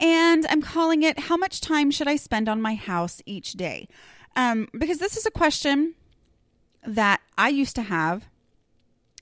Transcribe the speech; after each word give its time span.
and 0.00 0.46
I'm 0.48 0.62
calling 0.62 1.02
it 1.02 1.18
How 1.18 1.36
Much 1.36 1.60
Time 1.60 1.90
Should 1.90 2.08
I 2.08 2.16
Spend 2.16 2.48
on 2.48 2.60
My 2.60 2.74
House 2.74 3.22
Each 3.26 3.52
Day? 3.52 3.88
Um, 4.34 4.68
because 4.76 4.98
this 4.98 5.16
is 5.16 5.26
a 5.26 5.30
question 5.30 5.94
that 6.86 7.20
I 7.38 7.48
used 7.48 7.74
to 7.76 7.82
have 7.82 8.26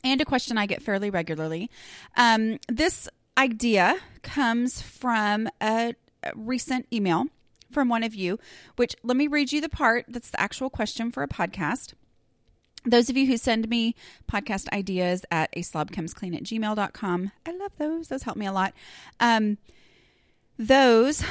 and 0.02 0.20
a 0.20 0.24
question 0.24 0.58
I 0.58 0.66
get 0.66 0.82
fairly 0.82 1.10
regularly. 1.10 1.70
Um, 2.16 2.58
this 2.68 3.08
idea 3.38 3.98
comes 4.22 4.82
from 4.82 5.48
a, 5.60 5.94
recent 6.34 6.86
email 6.92 7.26
from 7.70 7.90
one 7.90 8.02
of 8.02 8.14
you, 8.14 8.38
which 8.76 8.96
let 9.02 9.16
me 9.16 9.26
read 9.26 9.52
you 9.52 9.60
the 9.60 9.68
part 9.68 10.06
that's 10.08 10.30
the 10.30 10.40
actual 10.40 10.70
question 10.70 11.10
for 11.10 11.22
a 11.22 11.28
podcast 11.28 11.92
those 12.86 13.08
of 13.08 13.16
you 13.16 13.26
who 13.26 13.36
send 13.36 13.68
me 13.68 13.94
podcast 14.30 14.70
ideas 14.72 15.24
at 15.30 15.48
a 15.54 15.62
slob 15.62 15.90
comes 15.90 16.12
clean 16.12 16.34
at 16.34 16.42
gmail.com 16.42 17.32
i 17.46 17.50
love 17.50 17.72
those 17.78 18.08
those 18.08 18.24
help 18.24 18.36
me 18.36 18.46
a 18.46 18.52
lot 18.52 18.74
um, 19.20 19.56
those 20.58 21.24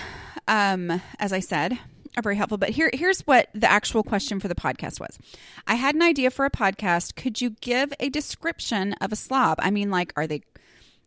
um, 0.48 1.02
as 1.20 1.32
i 1.34 1.40
said 1.40 1.78
are 2.16 2.22
very 2.22 2.36
helpful 2.36 2.58
but 2.58 2.70
here 2.70 2.92
here's 2.94 3.22
what 3.22 3.50
the 3.54 3.70
actual 3.70 4.04
question 4.04 4.40
for 4.40 4.48
the 4.48 4.56
podcast 4.56 5.00
was 5.00 5.18
i 5.66 5.76
had 5.76 5.96
an 5.96 6.02
idea 6.02 6.30
for 6.30 6.46
a 6.46 6.52
podcast 6.52 7.16
could 7.16 7.42
you 7.42 7.52
give 7.62 7.92
a 8.00 8.10
description 8.10 8.94
of 8.94 9.12
a 9.12 9.16
slob 9.16 9.58
i 9.60 9.72
mean 9.72 9.90
like 9.90 10.14
are 10.16 10.28
they 10.28 10.42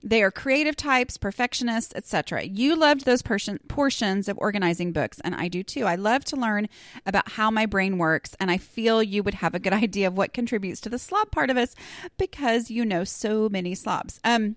they 0.06 0.22
are 0.22 0.30
creative 0.30 0.76
types, 0.76 1.16
perfectionists, 1.16 1.92
etc. 1.96 2.44
You 2.44 2.76
loved 2.76 3.04
those 3.04 3.22
portion, 3.22 3.58
portions 3.66 4.28
of 4.28 4.38
organizing 4.38 4.92
books, 4.92 5.20
and 5.24 5.34
I 5.34 5.48
do 5.48 5.64
too. 5.64 5.84
I 5.84 5.96
love 5.96 6.24
to 6.26 6.36
learn 6.36 6.68
about 7.06 7.32
how 7.32 7.50
my 7.50 7.66
brain 7.66 7.98
works, 7.98 8.36
and 8.38 8.48
I 8.48 8.56
feel 8.56 9.02
you 9.02 9.24
would 9.24 9.34
have 9.34 9.54
a 9.54 9.58
good 9.58 9.72
idea 9.86 10.06
of 10.06 10.16
what 10.16 10.32
contributes 10.32 10.80
to 10.82 10.88
the 10.88 10.98
slob 10.98 11.32
part 11.32 11.50
of 11.50 11.56
us 11.56 11.74
because 12.18 12.70
you 12.70 12.84
know 12.84 13.02
so 13.02 13.48
many 13.48 13.74
slobs. 13.74 14.20
Um, 14.22 14.54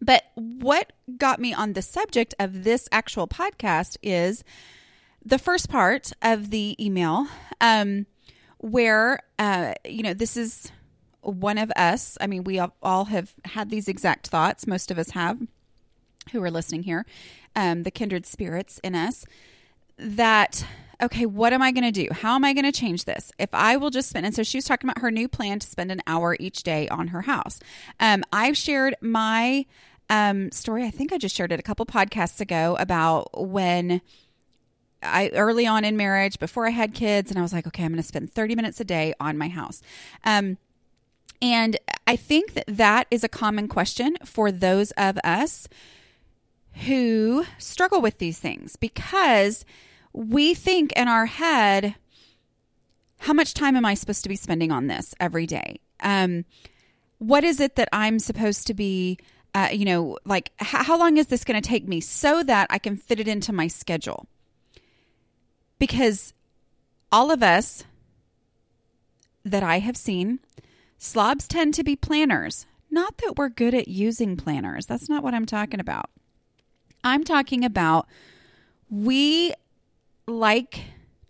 but 0.00 0.24
what 0.34 0.92
got 1.16 1.40
me 1.40 1.52
on 1.54 1.72
the 1.72 1.82
subject 1.82 2.34
of 2.38 2.64
this 2.64 2.88
actual 2.92 3.26
podcast 3.26 3.96
is 4.02 4.44
the 5.24 5.38
first 5.38 5.68
part 5.68 6.12
of 6.22 6.50
the 6.50 6.76
email, 6.84 7.26
um, 7.60 8.06
where 8.58 9.20
uh, 9.38 9.74
you 9.84 10.02
know 10.02 10.14
this 10.14 10.36
is 10.36 10.70
one 11.26 11.58
of 11.58 11.72
us, 11.76 12.16
I 12.20 12.26
mean, 12.26 12.44
we 12.44 12.60
all 12.60 13.06
have 13.06 13.34
had 13.44 13.70
these 13.70 13.88
exact 13.88 14.28
thoughts, 14.28 14.66
most 14.66 14.90
of 14.90 14.98
us 14.98 15.10
have 15.10 15.40
who 16.32 16.42
are 16.42 16.50
listening 16.50 16.84
here, 16.84 17.04
um, 17.54 17.82
the 17.82 17.90
kindred 17.90 18.26
spirits 18.26 18.80
in 18.82 18.94
us, 18.94 19.24
that, 19.98 20.64
okay, 21.02 21.26
what 21.26 21.52
am 21.52 21.62
I 21.62 21.72
going 21.72 21.84
to 21.84 21.92
do? 21.92 22.08
How 22.12 22.34
am 22.34 22.44
I 22.44 22.52
going 22.52 22.64
to 22.64 22.72
change 22.72 23.04
this? 23.04 23.32
If 23.38 23.50
I 23.52 23.76
will 23.76 23.90
just 23.90 24.08
spend, 24.08 24.26
and 24.26 24.34
so 24.34 24.42
she 24.42 24.58
was 24.58 24.64
talking 24.64 24.88
about 24.88 25.02
her 25.02 25.10
new 25.10 25.28
plan 25.28 25.58
to 25.58 25.66
spend 25.66 25.90
an 25.92 26.02
hour 26.06 26.36
each 26.40 26.62
day 26.62 26.88
on 26.88 27.08
her 27.08 27.22
house. 27.22 27.60
Um, 28.00 28.24
I've 28.32 28.56
shared 28.56 28.94
my 29.00 29.66
um, 30.08 30.50
story, 30.52 30.84
I 30.84 30.90
think 30.90 31.12
I 31.12 31.18
just 31.18 31.34
shared 31.34 31.52
it 31.52 31.60
a 31.60 31.64
couple 31.64 31.84
podcasts 31.86 32.40
ago 32.40 32.76
about 32.78 33.46
when. 33.48 34.00
I 35.02 35.28
early 35.34 35.66
on 35.66 35.84
in 35.84 35.96
marriage 35.96 36.38
before 36.38 36.66
I 36.66 36.70
had 36.70 36.94
kids 36.94 37.30
and 37.30 37.38
I 37.38 37.42
was 37.42 37.52
like, 37.52 37.66
okay, 37.66 37.84
I'm 37.84 37.92
going 37.92 38.02
to 38.02 38.08
spend 38.08 38.32
30 38.32 38.56
minutes 38.56 38.80
a 38.80 38.84
day 38.84 39.12
on 39.20 39.36
my 39.36 39.48
house. 39.48 39.82
Um, 40.24 40.56
and 41.42 41.76
I 42.06 42.16
think 42.16 42.54
that 42.54 42.64
that 42.66 43.06
is 43.10 43.22
a 43.22 43.28
common 43.28 43.68
question 43.68 44.16
for 44.24 44.50
those 44.50 44.92
of 44.92 45.18
us 45.22 45.68
who 46.86 47.44
struggle 47.58 48.00
with 48.00 48.18
these 48.18 48.38
things 48.38 48.76
because 48.76 49.64
we 50.16 50.54
think 50.54 50.92
in 50.92 51.08
our 51.08 51.26
head, 51.26 51.94
how 53.18 53.32
much 53.32 53.54
time 53.54 53.76
am 53.76 53.84
I 53.84 53.94
supposed 53.94 54.22
to 54.22 54.28
be 54.28 54.36
spending 54.36 54.72
on 54.72 54.86
this 54.86 55.14
every 55.20 55.46
day? 55.46 55.80
Um, 56.00 56.44
what 57.18 57.44
is 57.44 57.60
it 57.60 57.76
that 57.76 57.88
I'm 57.92 58.18
supposed 58.18 58.66
to 58.66 58.74
be, 58.74 59.18
uh, 59.54 59.68
you 59.72 59.84
know, 59.84 60.18
like 60.24 60.52
h- 60.60 60.86
how 60.86 60.98
long 60.98 61.16
is 61.16 61.26
this 61.28 61.44
going 61.44 61.60
to 61.60 61.66
take 61.66 61.86
me 61.86 62.00
so 62.00 62.42
that 62.42 62.66
I 62.70 62.78
can 62.78 62.96
fit 62.96 63.20
it 63.20 63.28
into 63.28 63.52
my 63.52 63.68
schedule? 63.68 64.26
Because 65.78 66.32
all 67.12 67.30
of 67.30 67.42
us 67.42 67.84
that 69.44 69.62
I 69.62 69.78
have 69.78 69.96
seen 69.96 70.40
Slobs 70.98 71.46
tend 71.46 71.74
to 71.74 71.84
be 71.84 71.94
planners. 71.94 72.66
Not 72.90 73.18
that 73.18 73.34
we're 73.36 73.48
good 73.48 73.74
at 73.74 73.88
using 73.88 74.36
planners. 74.36 74.86
That's 74.86 75.08
not 75.08 75.22
what 75.22 75.34
I'm 75.34 75.46
talking 75.46 75.80
about. 75.80 76.10
I'm 77.04 77.22
talking 77.22 77.64
about 77.64 78.06
we 78.88 79.52
like 80.26 80.84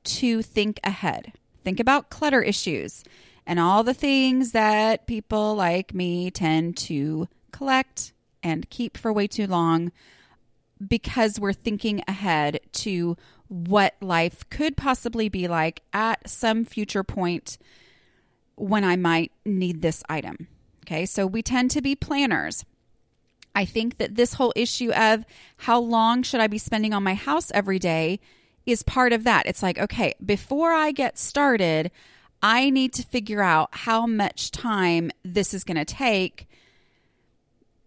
to 0.05 0.43
think 0.43 0.81
ahead. 0.85 1.33
Think 1.65 1.81
about 1.81 2.11
clutter 2.11 2.43
issues 2.43 3.05
and 3.47 3.61
all 3.61 3.85
the 3.85 3.95
things 3.95 4.53
that 4.53 5.07
people 5.07 5.55
like 5.55 5.95
me 5.95 6.31
tend 6.31 6.77
to 6.77 7.29
collect 7.53 8.13
and 8.43 8.69
keep 8.71 8.97
for 8.97 9.13
way 9.13 9.27
too 9.27 9.47
long 9.47 9.93
because 10.87 11.41
we're 11.41 11.53
thinking 11.53 12.03
ahead 12.07 12.61
to 12.73 13.17
what 13.49 13.95
life 14.01 14.49
could 14.51 14.77
possibly 14.77 15.29
be 15.29 15.49
like 15.49 15.83
at 15.93 16.29
some 16.29 16.65
future 16.65 17.05
point 17.05 17.59
when 18.57 18.85
I 18.85 18.97
might 18.97 19.33
need 19.45 19.83
this 19.83 20.03
item. 20.09 20.49
Okay, 20.85 21.07
so 21.07 21.27
we 21.27 21.43
tend 21.43 21.71
to 21.73 21.83
be 21.83 21.95
planners. 21.95 22.65
I 23.55 23.65
think 23.65 23.97
that 23.97 24.17
this 24.17 24.35
whole 24.35 24.53
issue 24.55 24.93
of 24.93 25.25
how 25.59 25.81
long 25.81 26.23
should 26.23 26.41
I 26.41 26.47
be 26.47 26.59
spending 26.59 26.93
on 26.93 27.03
my 27.03 27.15
house 27.15 27.51
every 27.55 27.79
day 27.79 28.21
is 28.67 28.83
part 28.83 29.13
of 29.13 29.25
that. 29.25 29.47
It's 29.47 29.63
like, 29.63 29.79
okay, 29.79 30.15
before 30.25 30.73
I 30.73 30.93
get 30.93 31.19
started, 31.19 31.91
I 32.43 32.71
need 32.71 32.93
to 32.95 33.03
figure 33.03 33.43
out 33.43 33.69
how 33.73 34.07
much 34.07 34.51
time 34.51 35.11
this 35.25 35.55
is 35.55 35.65
going 35.65 35.79
to 35.79 35.85
take 35.85 36.49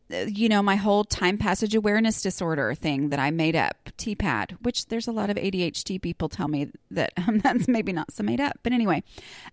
you 0.10 0.50
know, 0.50 0.64
my 0.64 0.76
whole 0.76 1.04
time 1.04 1.38
passage 1.38 1.76
awareness 1.76 2.22
disorder 2.22 2.74
thing 2.74 3.10
that 3.10 3.20
I 3.20 3.30
made 3.30 3.56
up, 3.56 3.90
TPAD, 3.98 4.58
which 4.62 4.88
there's 4.88 5.08
a 5.08 5.12
lot 5.12 5.30
of 5.30 5.38
ADHD 5.38 6.02
people 6.02 6.30
tell 6.30 6.48
me 6.48 6.72
that 6.92 7.14
um, 7.28 7.40
that's 7.40 7.68
maybe 7.68 7.94
not 7.94 8.12
so 8.12 8.24
made 8.24 8.42
up. 8.42 8.60
But 8.64 8.74
anyway, 8.74 9.04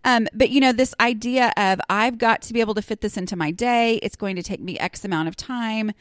um, 0.04 0.26
but 0.32 0.50
you 0.50 0.60
know, 0.60 0.72
this 0.72 0.94
idea 0.98 1.52
of 1.56 1.80
I've 1.90 2.18
got 2.18 2.42
to 2.42 2.54
be 2.54 2.60
able 2.60 2.74
to 2.74 2.82
fit 2.82 3.02
this 3.02 3.16
into 3.16 3.36
my 3.36 3.50
day, 3.50 3.96
it's 4.02 4.16
going 4.16 4.36
to 4.36 4.42
take 4.42 4.60
me 4.60 4.78
X 4.78 5.04
amount 5.04 5.28
of 5.28 5.36
time. 5.36 5.92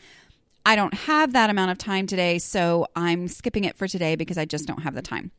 I 0.66 0.76
don't 0.76 0.94
have 0.94 1.34
that 1.34 1.50
amount 1.50 1.72
of 1.72 1.78
time 1.78 2.08
today, 2.08 2.40
so 2.40 2.88
I'm 2.96 3.28
skipping 3.28 3.64
it 3.66 3.78
for 3.78 3.88
today 3.88 4.16
because 4.16 4.38
I 4.38 4.46
just 4.46 4.68
don't 4.68 4.82
have 4.82 4.96
the 4.96 5.02
time. 5.02 5.32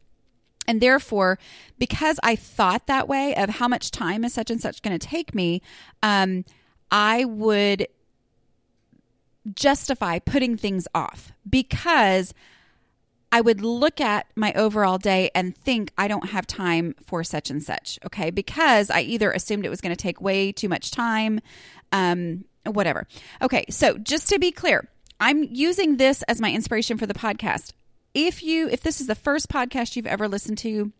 And 0.68 0.80
therefore, 0.80 1.38
because 1.78 2.18
I 2.22 2.36
thought 2.36 2.86
that 2.86 3.08
way 3.08 3.34
of 3.34 3.50
how 3.50 3.68
much 3.68 3.90
time 3.90 4.24
is 4.24 4.34
such 4.34 4.50
and 4.50 4.60
such 4.60 4.82
going 4.82 4.98
to 4.98 5.06
take 5.06 5.34
me, 5.34 5.62
um, 6.02 6.44
I 6.90 7.24
would 7.24 7.88
justify 9.54 10.18
putting 10.18 10.56
things 10.56 10.88
off 10.94 11.32
because 11.48 12.34
I 13.30 13.40
would 13.40 13.60
look 13.60 14.00
at 14.00 14.26
my 14.34 14.52
overall 14.54 14.98
day 14.98 15.30
and 15.34 15.56
think 15.56 15.92
I 15.98 16.08
don't 16.08 16.30
have 16.30 16.46
time 16.46 16.94
for 17.04 17.22
such 17.22 17.50
and 17.50 17.62
such. 17.62 17.98
Okay. 18.06 18.30
Because 18.30 18.90
I 18.90 19.00
either 19.00 19.30
assumed 19.30 19.66
it 19.66 19.70
was 19.70 19.80
going 19.80 19.94
to 19.94 20.00
take 20.02 20.20
way 20.20 20.52
too 20.52 20.68
much 20.68 20.90
time, 20.90 21.40
um, 21.92 22.44
whatever. 22.64 23.06
Okay. 23.42 23.66
So 23.68 23.98
just 23.98 24.28
to 24.30 24.38
be 24.38 24.52
clear, 24.52 24.88
I'm 25.20 25.44
using 25.44 25.96
this 25.96 26.22
as 26.24 26.40
my 26.40 26.52
inspiration 26.52 26.98
for 26.98 27.06
the 27.06 27.14
podcast. 27.14 27.72
If 28.14 28.42
you, 28.42 28.68
if 28.68 28.82
this 28.82 29.00
is 29.00 29.06
the 29.06 29.14
first 29.14 29.48
podcast 29.48 29.96
you've 29.96 30.06
ever 30.06 30.28
listened 30.28 30.58
to, 30.58 30.92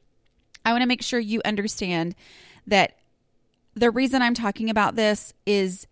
I 0.65 0.73
want 0.73 0.83
to 0.83 0.89
make 0.89 1.03
sure 1.03 1.21
you 1.21 1.41
understand 1.45 2.15
that 2.67 2.97
the 3.75 3.91
reason 3.91 4.23
I'm 4.23 4.35
talking 4.35 4.71
about 4.71 4.97
this 4.97 5.33
is 5.45 5.87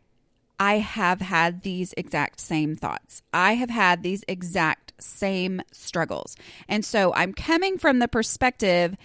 I 0.59 0.79
have 0.79 1.21
had 1.21 1.63
these 1.63 1.93
exact 1.97 2.41
same 2.41 2.77
thoughts. 2.77 3.23
I 3.33 3.55
have 3.55 3.71
had 3.71 4.03
these 4.03 4.25
exact 4.29 4.93
same 4.99 5.61
struggles. 5.73 6.37
And 6.69 6.85
so 6.85 7.13
I'm 7.15 7.33
coming 7.33 7.79
from 7.79 7.99
the 7.99 8.09
perspective 8.09 8.97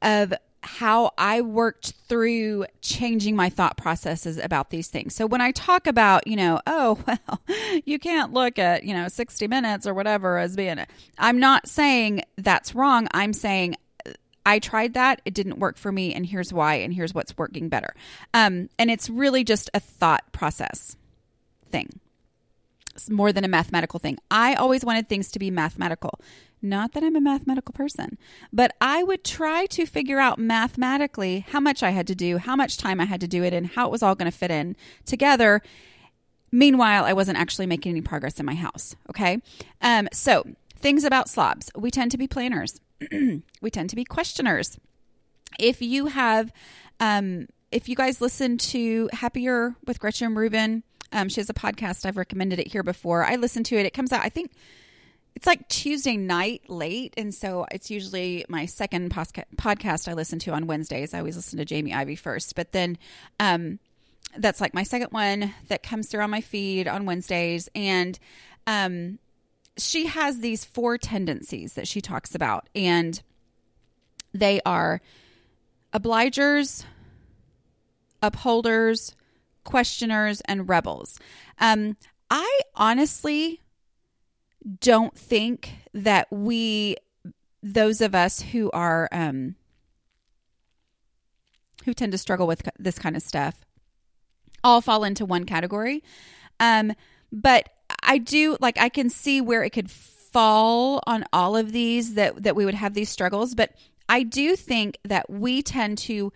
of 0.00 0.32
how 0.64 1.12
I 1.18 1.42
worked 1.42 1.92
through 2.08 2.66
changing 2.80 3.36
my 3.36 3.50
thought 3.50 3.76
processes 3.76 4.38
about 4.38 4.70
these 4.70 4.88
things. 4.88 5.14
So 5.14 5.26
when 5.26 5.40
I 5.40 5.50
talk 5.50 5.86
about, 5.86 6.26
you 6.26 6.36
know, 6.36 6.60
oh, 6.66 6.98
well, 7.06 7.40
you 7.84 7.98
can't 7.98 8.32
look 8.32 8.58
at, 8.58 8.84
you 8.84 8.94
know, 8.94 9.08
60 9.08 9.46
minutes 9.46 9.86
or 9.86 9.94
whatever 9.94 10.38
as 10.38 10.56
being, 10.56 10.78
I'm 11.18 11.38
not 11.38 11.68
saying 11.68 12.22
that's 12.36 12.74
wrong. 12.74 13.08
I'm 13.12 13.32
saying 13.32 13.76
I 14.46 14.58
tried 14.58 14.94
that. 14.94 15.20
It 15.24 15.34
didn't 15.34 15.58
work 15.58 15.76
for 15.76 15.92
me. 15.92 16.14
And 16.14 16.26
here's 16.26 16.52
why. 16.52 16.74
And 16.76 16.92
here's 16.92 17.14
what's 17.14 17.36
working 17.36 17.68
better. 17.68 17.94
Um, 18.32 18.68
and 18.78 18.90
it's 18.90 19.08
really 19.08 19.44
just 19.44 19.70
a 19.74 19.80
thought 19.80 20.32
process 20.32 20.96
thing. 21.66 22.00
It's 22.94 23.10
more 23.10 23.32
than 23.32 23.44
a 23.44 23.48
mathematical 23.48 23.98
thing. 23.98 24.18
I 24.30 24.54
always 24.54 24.84
wanted 24.84 25.08
things 25.08 25.30
to 25.32 25.38
be 25.38 25.50
mathematical. 25.50 26.20
Not 26.64 26.92
that 26.92 27.04
I'm 27.04 27.14
a 27.14 27.20
mathematical 27.20 27.74
person, 27.74 28.16
but 28.50 28.74
I 28.80 29.02
would 29.02 29.22
try 29.22 29.66
to 29.66 29.84
figure 29.84 30.18
out 30.18 30.38
mathematically 30.38 31.44
how 31.46 31.60
much 31.60 31.82
I 31.82 31.90
had 31.90 32.06
to 32.06 32.14
do, 32.14 32.38
how 32.38 32.56
much 32.56 32.78
time 32.78 33.02
I 33.02 33.04
had 33.04 33.20
to 33.20 33.28
do 33.28 33.44
it, 33.44 33.52
and 33.52 33.66
how 33.66 33.84
it 33.84 33.90
was 33.90 34.02
all 34.02 34.14
going 34.14 34.32
to 34.32 34.36
fit 34.36 34.50
in 34.50 34.74
together. 35.04 35.60
Meanwhile, 36.50 37.04
I 37.04 37.12
wasn't 37.12 37.36
actually 37.36 37.66
making 37.66 37.90
any 37.90 38.00
progress 38.00 38.40
in 38.40 38.46
my 38.46 38.54
house. 38.54 38.96
Okay. 39.10 39.42
Um, 39.82 40.08
so, 40.10 40.42
things 40.78 41.04
about 41.04 41.28
slobs 41.28 41.70
we 41.76 41.90
tend 41.90 42.10
to 42.12 42.18
be 42.18 42.26
planners, 42.26 42.80
we 43.60 43.70
tend 43.70 43.90
to 43.90 43.96
be 43.96 44.04
questioners. 44.06 44.78
If 45.58 45.82
you 45.82 46.06
have, 46.06 46.50
um, 46.98 47.46
if 47.72 47.90
you 47.90 47.94
guys 47.94 48.22
listen 48.22 48.56
to 48.56 49.10
Happier 49.12 49.74
with 49.86 50.00
Gretchen 50.00 50.34
Rubin, 50.34 50.82
um, 51.12 51.28
she 51.28 51.42
has 51.42 51.50
a 51.50 51.54
podcast. 51.54 52.06
I've 52.06 52.16
recommended 52.16 52.58
it 52.58 52.68
here 52.68 52.82
before. 52.82 53.22
I 53.22 53.36
listened 53.36 53.66
to 53.66 53.76
it. 53.76 53.84
It 53.84 53.92
comes 53.92 54.12
out, 54.12 54.22
I 54.22 54.30
think 54.30 54.50
it's 55.36 55.46
like 55.46 55.68
Tuesday 55.68 56.16
night 56.16 56.62
late. 56.68 57.14
And 57.16 57.34
so 57.34 57.66
it's 57.70 57.90
usually 57.90 58.44
my 58.48 58.66
second 58.66 59.12
podcast 59.12 60.08
I 60.08 60.12
listen 60.12 60.38
to 60.40 60.52
on 60.52 60.66
Wednesdays. 60.66 61.12
I 61.12 61.18
always 61.18 61.36
listen 61.36 61.58
to 61.58 61.64
Jamie 61.64 61.92
Ivey 61.92 62.16
first. 62.16 62.54
But 62.54 62.72
then 62.72 62.98
um, 63.40 63.80
that's 64.36 64.60
like 64.60 64.74
my 64.74 64.84
second 64.84 65.08
one 65.10 65.52
that 65.68 65.82
comes 65.82 66.08
through 66.08 66.22
on 66.22 66.30
my 66.30 66.40
feed 66.40 66.86
on 66.86 67.04
Wednesdays. 67.04 67.68
And 67.74 68.18
um, 68.66 69.18
she 69.76 70.06
has 70.06 70.38
these 70.38 70.64
four 70.64 70.98
tendencies 70.98 71.72
that 71.74 71.88
she 71.88 72.00
talks 72.00 72.34
about. 72.34 72.68
And 72.74 73.20
they 74.32 74.60
are 74.64 75.00
obligers, 75.92 76.84
upholders, 78.22 79.16
questioners, 79.64 80.40
and 80.42 80.68
rebels. 80.68 81.18
Um, 81.58 81.96
I 82.30 82.60
honestly 82.76 83.60
don't 84.80 85.16
think 85.16 85.72
that 85.92 86.30
we, 86.30 86.96
those 87.62 88.00
of 88.00 88.14
us 88.14 88.40
who 88.40 88.70
are, 88.72 89.08
um, 89.12 89.56
who 91.84 91.94
tend 91.94 92.12
to 92.12 92.18
struggle 92.18 92.46
with 92.46 92.68
this 92.78 92.98
kind 92.98 93.16
of 93.16 93.22
stuff, 93.22 93.54
all 94.62 94.80
fall 94.80 95.04
into 95.04 95.26
one 95.26 95.44
category. 95.44 96.02
Um, 96.58 96.94
but 97.30 97.68
I 98.02 98.18
do 98.18 98.56
like 98.60 98.78
I 98.78 98.88
can 98.88 99.10
see 99.10 99.40
where 99.40 99.62
it 99.62 99.70
could 99.70 99.90
fall 99.90 101.02
on 101.06 101.24
all 101.32 101.56
of 101.56 101.72
these 101.72 102.14
that 102.14 102.42
that 102.42 102.56
we 102.56 102.64
would 102.64 102.74
have 102.74 102.94
these 102.94 103.10
struggles, 103.10 103.54
but 103.54 103.72
I 104.08 104.22
do 104.22 104.56
think 104.56 104.98
that 105.04 105.28
we 105.30 105.62
tend 105.62 105.98
to 105.98 106.32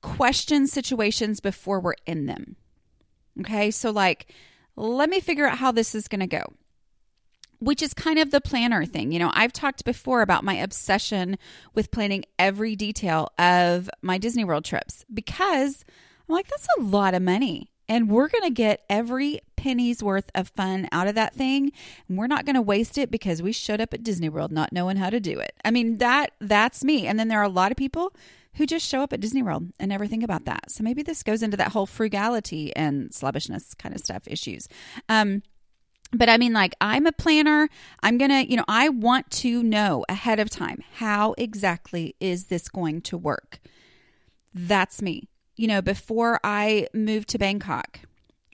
question 0.00 0.66
situations 0.66 1.40
before 1.40 1.80
we're 1.80 1.94
in 2.06 2.26
them. 2.26 2.56
Okay? 3.40 3.70
So 3.70 3.90
like 3.90 4.32
let 4.74 5.10
me 5.10 5.20
figure 5.20 5.46
out 5.46 5.58
how 5.58 5.70
this 5.70 5.94
is 5.94 6.08
going 6.08 6.20
to 6.20 6.26
go. 6.26 6.44
Which 7.62 7.80
is 7.80 7.94
kind 7.94 8.18
of 8.18 8.32
the 8.32 8.40
planner 8.40 8.84
thing. 8.84 9.12
You 9.12 9.20
know, 9.20 9.30
I've 9.34 9.52
talked 9.52 9.84
before 9.84 10.20
about 10.22 10.42
my 10.42 10.54
obsession 10.54 11.38
with 11.74 11.92
planning 11.92 12.24
every 12.38 12.74
detail 12.74 13.28
of 13.38 13.88
my 14.02 14.18
Disney 14.18 14.42
World 14.42 14.64
trips 14.64 15.04
because 15.12 15.84
I'm 16.28 16.34
like, 16.34 16.48
that's 16.48 16.66
a 16.78 16.82
lot 16.82 17.14
of 17.14 17.22
money. 17.22 17.70
And 17.88 18.10
we're 18.10 18.28
going 18.28 18.44
to 18.44 18.50
get 18.50 18.84
every 18.88 19.40
penny's 19.56 20.02
worth 20.02 20.30
of 20.34 20.48
fun 20.48 20.88
out 20.92 21.06
of 21.06 21.14
that 21.14 21.34
thing. 21.34 21.72
And 22.08 22.18
we're 22.18 22.26
not 22.26 22.44
going 22.44 22.54
to 22.56 22.62
waste 22.62 22.98
it 22.98 23.10
because 23.10 23.42
we 23.42 23.52
showed 23.52 23.80
up 23.80 23.94
at 23.94 24.02
Disney 24.02 24.28
World 24.28 24.50
not 24.50 24.72
knowing 24.72 24.96
how 24.96 25.10
to 25.10 25.20
do 25.20 25.38
it. 25.38 25.52
I 25.64 25.70
mean, 25.70 25.98
that 25.98 26.32
that's 26.40 26.82
me. 26.82 27.06
And 27.06 27.18
then 27.18 27.28
there 27.28 27.38
are 27.38 27.44
a 27.44 27.48
lot 27.48 27.70
of 27.70 27.76
people 27.76 28.12
who 28.54 28.66
just 28.66 28.86
show 28.86 29.02
up 29.02 29.12
at 29.12 29.20
Disney 29.20 29.42
World 29.42 29.72
and 29.78 29.88
never 29.88 30.06
think 30.06 30.22
about 30.22 30.44
that. 30.44 30.70
So 30.70 30.82
maybe 30.82 31.02
this 31.02 31.22
goes 31.22 31.42
into 31.42 31.56
that 31.56 31.72
whole 31.72 31.86
frugality 31.86 32.74
and 32.76 33.12
slobbishness 33.12 33.74
kind 33.74 33.94
of 33.94 34.00
stuff 34.00 34.24
issues. 34.26 34.68
Um, 35.08 35.42
but 36.12 36.28
I 36.28 36.36
mean, 36.36 36.52
like, 36.52 36.74
I'm 36.80 37.06
a 37.06 37.12
planner. 37.12 37.68
I'm 38.02 38.18
going 38.18 38.30
to, 38.30 38.48
you 38.48 38.56
know, 38.56 38.64
I 38.68 38.88
want 38.88 39.30
to 39.30 39.62
know 39.62 40.04
ahead 40.08 40.40
of 40.40 40.50
time 40.50 40.82
how 40.94 41.34
exactly 41.38 42.16
is 42.20 42.46
this 42.46 42.68
going 42.68 43.00
to 43.02 43.16
work? 43.16 43.60
That's 44.54 45.00
me 45.00 45.28
you 45.56 45.66
know, 45.66 45.82
before 45.82 46.40
I 46.42 46.88
moved 46.92 47.28
to 47.30 47.38
Bangkok, 47.38 48.00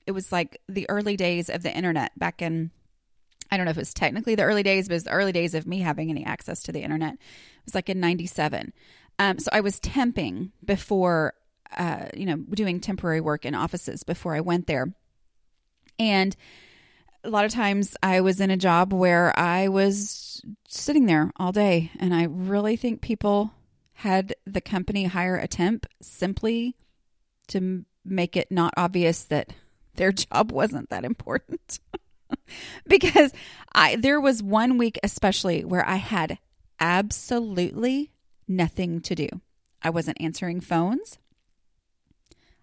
it 0.07 0.13
was 0.13 0.33
like 0.33 0.61
the 0.69 0.89
early 0.89 1.17
days 1.17 1.49
of 1.49 1.63
the 1.63 1.75
internet 1.75 2.19
back 2.19 2.43
in 2.43 2.71
I 3.51 3.57
don't 3.57 3.65
know 3.65 3.71
if 3.71 3.79
it 3.79 3.81
was 3.81 3.95
technically 3.95 4.35
the 4.35 4.43
early 4.43 4.63
days, 4.63 4.89
but 4.89 4.93
it 4.93 4.97
was 4.97 5.05
the 5.05 5.11
early 5.11 5.33
days 5.33 5.55
of 5.55 5.67
me 5.67 5.79
having 5.79 6.11
any 6.11 6.23
access 6.23 6.63
to 6.65 6.73
the 6.73 6.83
internet. 6.83 7.15
It 7.15 7.19
was 7.65 7.75
like 7.75 7.89
in 7.89 7.99
97. 7.99 8.75
Um, 9.19 9.39
so 9.39 9.49
I 9.55 9.63
was 9.63 9.81
temping 9.81 10.51
before, 10.63 11.33
uh, 11.75 12.09
you 12.15 12.27
know, 12.27 12.37
doing 12.37 12.79
temporary 12.79 13.23
work 13.23 13.47
in 13.47 13.55
offices 13.55 14.03
before 14.03 14.35
I 14.35 14.41
went 14.41 14.67
there. 14.67 14.93
And 15.99 16.37
a 17.25 17.31
lot 17.31 17.45
of 17.45 17.53
times 17.53 17.97
I 18.03 18.21
was 18.21 18.41
in 18.41 18.51
a 18.51 18.57
job 18.57 18.93
where 18.93 19.37
I 19.39 19.69
was 19.69 20.43
sitting 20.69 21.07
there 21.07 21.31
all 21.37 21.53
day. 21.53 21.91
And 21.99 22.15
I 22.15 22.25
really 22.25 22.77
think 22.77 23.01
people 23.01 23.53
had 23.95 24.35
the 24.47 24.61
company 24.61 25.05
hire 25.05 25.37
a 25.37 25.49
temp 25.49 25.87
simply 26.01 26.77
to 27.49 27.85
make 28.05 28.37
it 28.37 28.51
not 28.51 28.75
obvious 28.77 29.25
that 29.25 29.53
their 29.95 30.13
job 30.13 30.53
wasn't 30.53 30.91
that 30.91 31.05
important. 31.05 31.81
because 32.87 33.33
I 33.73 33.97
there 33.97 34.21
was 34.21 34.43
one 34.43 34.77
week 34.77 34.99
especially 35.03 35.65
where 35.65 35.87
I 35.87 35.97
had 35.97 36.39
absolutely 36.79 38.13
nothing 38.47 39.01
to 39.01 39.15
do. 39.15 39.29
I 39.83 39.91
wasn't 39.91 40.21
answering 40.21 40.61
phones. 40.61 41.19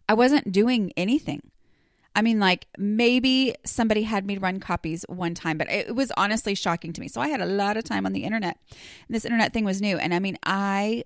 I 0.07 0.13
wasn't 0.13 0.51
doing 0.51 0.91
anything. 0.95 1.51
I 2.15 2.21
mean, 2.21 2.39
like 2.39 2.67
maybe 2.77 3.56
somebody 3.65 4.03
had 4.03 4.25
me 4.25 4.38
run 4.38 4.59
copies 4.59 5.03
one 5.09 5.35
time, 5.35 5.57
but 5.57 5.69
it 5.69 5.94
was 5.94 6.12
honestly 6.15 6.56
shocking 6.56 6.94
to 6.94 7.01
me. 7.01 7.09
So 7.09 7.19
I 7.19 7.27
had 7.27 7.41
a 7.41 7.45
lot 7.45 7.75
of 7.75 7.83
time 7.83 8.06
on 8.06 8.13
the 8.13 8.23
internet. 8.23 8.57
And 8.69 9.15
this 9.15 9.25
internet 9.25 9.51
thing 9.53 9.65
was 9.65 9.81
new. 9.81 9.97
And 9.97 10.13
I 10.13 10.19
mean, 10.19 10.38
I 10.44 11.03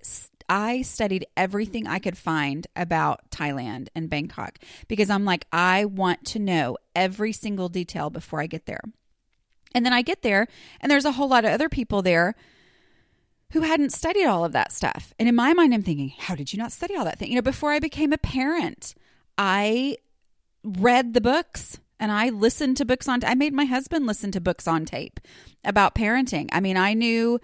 I 0.48 0.82
studied 0.82 1.28
everything 1.38 1.88
I 1.88 2.00
could 2.00 2.18
find 2.18 2.66
about 2.76 3.30
Thailand 3.30 3.88
and 3.96 4.10
Bangkok 4.10 4.60
because 4.88 5.10
I'm 5.10 5.26
like, 5.26 5.46
I 5.52 5.86
want 5.86 6.26
to 6.28 6.40
know 6.40 6.78
every 6.96 7.34
single 7.34 7.70
detail 7.70 8.10
before 8.10 8.42
I 8.42 8.48
get 8.48 8.66
there. 8.66 8.82
And 9.76 9.86
then 9.86 9.94
I 9.94 10.02
get 10.02 10.24
there, 10.24 10.48
and 10.82 10.92
there's 10.92 11.06
a 11.06 11.12
whole 11.12 11.28
lot 11.28 11.46
of 11.46 11.52
other 11.52 11.70
people 11.70 12.02
there 12.02 12.34
who 13.52 13.62
hadn't 13.62 13.94
studied 13.94 14.26
all 14.26 14.44
of 14.44 14.52
that 14.54 14.72
stuff. 14.72 15.14
And 15.20 15.30
in 15.30 15.36
my 15.36 15.54
mind, 15.54 15.74
I'm 15.74 15.84
thinking, 15.84 16.14
how 16.18 16.34
did 16.34 16.52
you 16.52 16.58
not 16.58 16.72
study 16.72 16.96
all 16.96 17.06
that 17.06 17.20
thing? 17.20 17.30
You 17.30 17.36
know, 17.36 17.44
before 17.44 17.72
I 17.72 17.80
became 17.80 18.12
a 18.12 18.18
parent, 18.18 18.96
I 19.38 19.98
read 20.64 21.14
the 21.14 21.22
books 21.22 21.80
and 22.00 22.12
I 22.12 22.30
listened 22.30 22.78
to 22.78 22.86
books 22.86 23.08
on 23.08 23.24
I 23.24 23.36
made 23.36 23.54
my 23.54 23.66
husband 23.66 24.08
listen 24.08 24.32
to 24.32 24.42
books 24.42 24.68
on 24.68 24.86
tape 24.86 25.20
about 25.64 25.96
parenting. 25.96 26.50
I 26.52 26.60
mean, 26.60 26.78
I 26.78 26.94
knew 26.94 27.40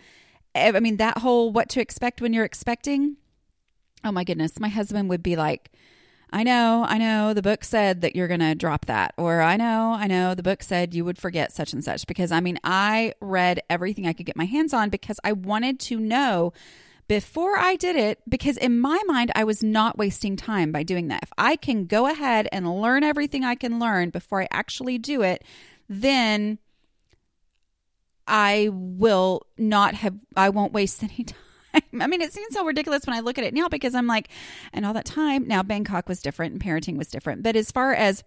eh, 0.55 0.71
I 0.73 0.79
mean, 0.79 0.97
that 0.97 1.19
whole 1.19 1.51
what 1.51 1.69
to 1.69 1.81
expect 1.81 2.21
when 2.21 2.33
you're 2.33 2.45
expecting. 2.45 3.17
Oh 4.03 4.11
my 4.11 4.23
goodness. 4.23 4.59
My 4.59 4.69
husband 4.69 5.09
would 5.09 5.23
be 5.23 5.35
like, 5.35 5.71
I 6.31 6.43
know, 6.43 6.85
I 6.87 6.97
know 6.97 7.33
the 7.33 7.41
book 7.41 7.63
said 7.63 8.01
that 8.01 8.15
you're 8.15 8.27
going 8.27 8.39
to 8.39 8.55
drop 8.55 8.85
that. 8.87 9.13
Or 9.17 9.41
I 9.41 9.57
know, 9.57 9.95
I 9.97 10.07
know 10.07 10.33
the 10.33 10.43
book 10.43 10.63
said 10.63 10.93
you 10.93 11.05
would 11.05 11.17
forget 11.17 11.53
such 11.53 11.73
and 11.73 11.83
such. 11.83 12.07
Because 12.07 12.31
I 12.31 12.39
mean, 12.39 12.59
I 12.63 13.13
read 13.21 13.61
everything 13.69 14.07
I 14.07 14.13
could 14.13 14.25
get 14.25 14.35
my 14.35 14.45
hands 14.45 14.73
on 14.73 14.89
because 14.89 15.19
I 15.23 15.33
wanted 15.33 15.79
to 15.81 15.99
know 15.99 16.53
before 17.07 17.57
I 17.57 17.75
did 17.75 17.95
it, 17.95 18.19
because 18.27 18.57
in 18.57 18.79
my 18.79 18.99
mind, 19.05 19.31
I 19.35 19.43
was 19.43 19.61
not 19.61 19.97
wasting 19.97 20.35
time 20.35 20.71
by 20.71 20.83
doing 20.83 21.07
that. 21.09 21.23
If 21.23 21.31
I 21.37 21.55
can 21.55 21.85
go 21.85 22.07
ahead 22.07 22.47
and 22.51 22.81
learn 22.81 23.03
everything 23.03 23.43
I 23.43 23.55
can 23.55 23.79
learn 23.79 24.09
before 24.09 24.41
I 24.41 24.47
actually 24.51 24.97
do 24.97 25.21
it, 25.21 25.43
then 25.87 26.57
I 28.27 28.69
will 28.71 29.45
not 29.57 29.93
have, 29.93 30.15
I 30.35 30.49
won't 30.49 30.73
waste 30.73 31.03
any 31.03 31.25
time. 31.25 32.01
I 32.01 32.07
mean, 32.07 32.21
it 32.21 32.33
seems 32.33 32.53
so 32.53 32.65
ridiculous 32.65 33.05
when 33.05 33.15
I 33.15 33.19
look 33.19 33.37
at 33.37 33.43
it 33.43 33.53
now 33.53 33.67
because 33.67 33.93
I'm 33.95 34.07
like, 34.07 34.29
and 34.73 34.85
all 34.85 34.93
that 34.93 35.05
time, 35.05 35.47
now 35.47 35.61
Bangkok 35.61 36.07
was 36.07 36.21
different 36.21 36.53
and 36.53 36.63
parenting 36.63 36.97
was 36.97 37.09
different. 37.09 37.43
But 37.43 37.55
as 37.55 37.69
far 37.71 37.93
as 37.93 38.23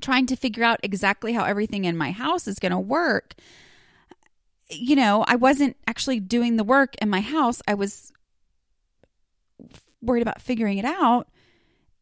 trying 0.00 0.26
to 0.26 0.36
figure 0.36 0.64
out 0.64 0.80
exactly 0.82 1.32
how 1.32 1.44
everything 1.44 1.84
in 1.84 1.96
my 1.96 2.10
house 2.10 2.48
is 2.48 2.58
going 2.58 2.72
to 2.72 2.78
work, 2.78 3.34
you 4.70 4.96
know, 4.96 5.24
I 5.26 5.36
wasn't 5.36 5.76
actually 5.86 6.20
doing 6.20 6.56
the 6.56 6.64
work 6.64 6.94
in 7.02 7.10
my 7.10 7.20
house. 7.20 7.60
I 7.66 7.74
was 7.74 8.12
worried 10.00 10.22
about 10.22 10.40
figuring 10.40 10.78
it 10.78 10.84
out. 10.84 11.28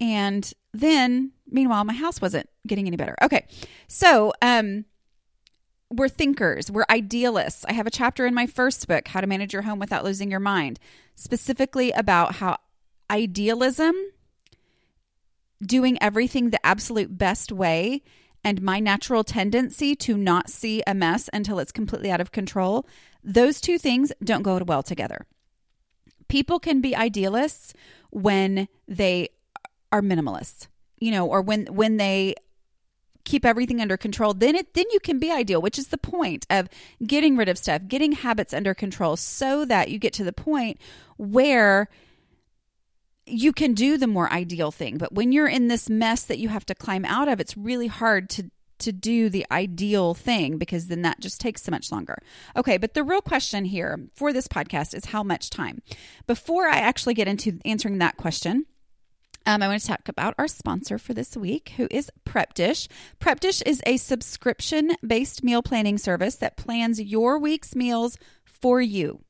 And 0.00 0.52
then, 0.72 1.32
meanwhile, 1.50 1.84
my 1.84 1.94
house 1.94 2.20
wasn't 2.20 2.48
getting 2.66 2.86
any 2.86 2.96
better. 2.96 3.16
Okay. 3.22 3.46
So, 3.88 4.32
um, 4.42 4.84
we're 5.90 6.08
thinkers, 6.08 6.70
we're 6.70 6.84
idealists. 6.90 7.64
I 7.64 7.72
have 7.72 7.86
a 7.86 7.90
chapter 7.90 8.26
in 8.26 8.34
my 8.34 8.46
first 8.46 8.86
book, 8.86 9.08
How 9.08 9.20
to 9.20 9.26
Manage 9.26 9.54
Your 9.54 9.62
Home 9.62 9.78
Without 9.78 10.04
Losing 10.04 10.30
Your 10.30 10.40
Mind, 10.40 10.78
specifically 11.14 11.90
about 11.92 12.36
how 12.36 12.58
idealism, 13.10 13.94
doing 15.62 15.96
everything 16.02 16.50
the 16.50 16.64
absolute 16.64 17.16
best 17.16 17.50
way, 17.50 18.02
and 18.48 18.62
my 18.62 18.80
natural 18.80 19.22
tendency 19.22 19.94
to 19.94 20.16
not 20.16 20.48
see 20.48 20.82
a 20.86 20.94
mess 20.94 21.28
until 21.34 21.58
it's 21.58 21.70
completely 21.70 22.10
out 22.10 22.18
of 22.18 22.32
control, 22.32 22.86
those 23.22 23.60
two 23.60 23.76
things 23.76 24.10
don't 24.24 24.40
go 24.40 24.56
well 24.64 24.82
together. 24.82 25.26
People 26.28 26.58
can 26.58 26.80
be 26.80 26.96
idealists 26.96 27.74
when 28.08 28.66
they 28.86 29.28
are 29.92 30.00
minimalists, 30.00 30.66
you 30.98 31.10
know, 31.10 31.26
or 31.26 31.42
when 31.42 31.66
when 31.66 31.98
they 31.98 32.36
keep 33.26 33.44
everything 33.44 33.82
under 33.82 33.98
control, 33.98 34.32
then 34.32 34.54
it 34.54 34.72
then 34.72 34.86
you 34.92 35.00
can 35.00 35.18
be 35.18 35.30
ideal, 35.30 35.60
which 35.60 35.78
is 35.78 35.88
the 35.88 35.98
point 35.98 36.46
of 36.48 36.70
getting 37.06 37.36
rid 37.36 37.50
of 37.50 37.58
stuff, 37.58 37.82
getting 37.86 38.12
habits 38.12 38.54
under 38.54 38.72
control 38.72 39.14
so 39.16 39.66
that 39.66 39.90
you 39.90 39.98
get 39.98 40.14
to 40.14 40.24
the 40.24 40.32
point 40.32 40.80
where 41.18 41.90
you 43.28 43.52
can 43.52 43.74
do 43.74 43.96
the 43.96 44.06
more 44.06 44.32
ideal 44.32 44.70
thing. 44.70 44.98
But 44.98 45.12
when 45.12 45.32
you're 45.32 45.48
in 45.48 45.68
this 45.68 45.88
mess 45.88 46.24
that 46.24 46.38
you 46.38 46.48
have 46.48 46.66
to 46.66 46.74
climb 46.74 47.04
out 47.04 47.28
of, 47.28 47.40
it's 47.40 47.56
really 47.56 47.86
hard 47.86 48.30
to 48.30 48.50
to 48.80 48.92
do 48.92 49.28
the 49.28 49.44
ideal 49.50 50.14
thing 50.14 50.56
because 50.56 50.86
then 50.86 51.02
that 51.02 51.18
just 51.18 51.40
takes 51.40 51.62
so 51.62 51.70
much 51.70 51.90
longer. 51.90 52.16
Okay, 52.56 52.76
but 52.76 52.94
the 52.94 53.02
real 53.02 53.20
question 53.20 53.64
here 53.64 53.98
for 54.14 54.32
this 54.32 54.46
podcast 54.46 54.94
is 54.94 55.06
how 55.06 55.24
much 55.24 55.50
time. 55.50 55.82
Before 56.28 56.68
I 56.68 56.76
actually 56.76 57.14
get 57.14 57.26
into 57.26 57.58
answering 57.64 57.98
that 57.98 58.16
question, 58.16 58.66
um, 59.46 59.62
I 59.62 59.68
want 59.68 59.80
to 59.80 59.86
talk 59.86 60.08
about 60.08 60.34
our 60.38 60.46
sponsor 60.46 60.98
for 60.98 61.14
this 61.14 61.36
week, 61.36 61.72
who 61.76 61.88
is 61.90 62.10
Prep 62.24 62.54
Dish. 62.54 62.86
Prep 63.18 63.40
Dish 63.40 63.62
is 63.62 63.82
a 63.86 63.96
subscription 63.96 64.92
based 65.04 65.42
meal 65.42 65.62
planning 65.62 65.98
service 65.98 66.36
that 66.36 66.56
plans 66.56 67.00
your 67.00 67.38
week's 67.38 67.74
meals 67.74 68.18
for 68.44 68.80
you. 68.80 69.24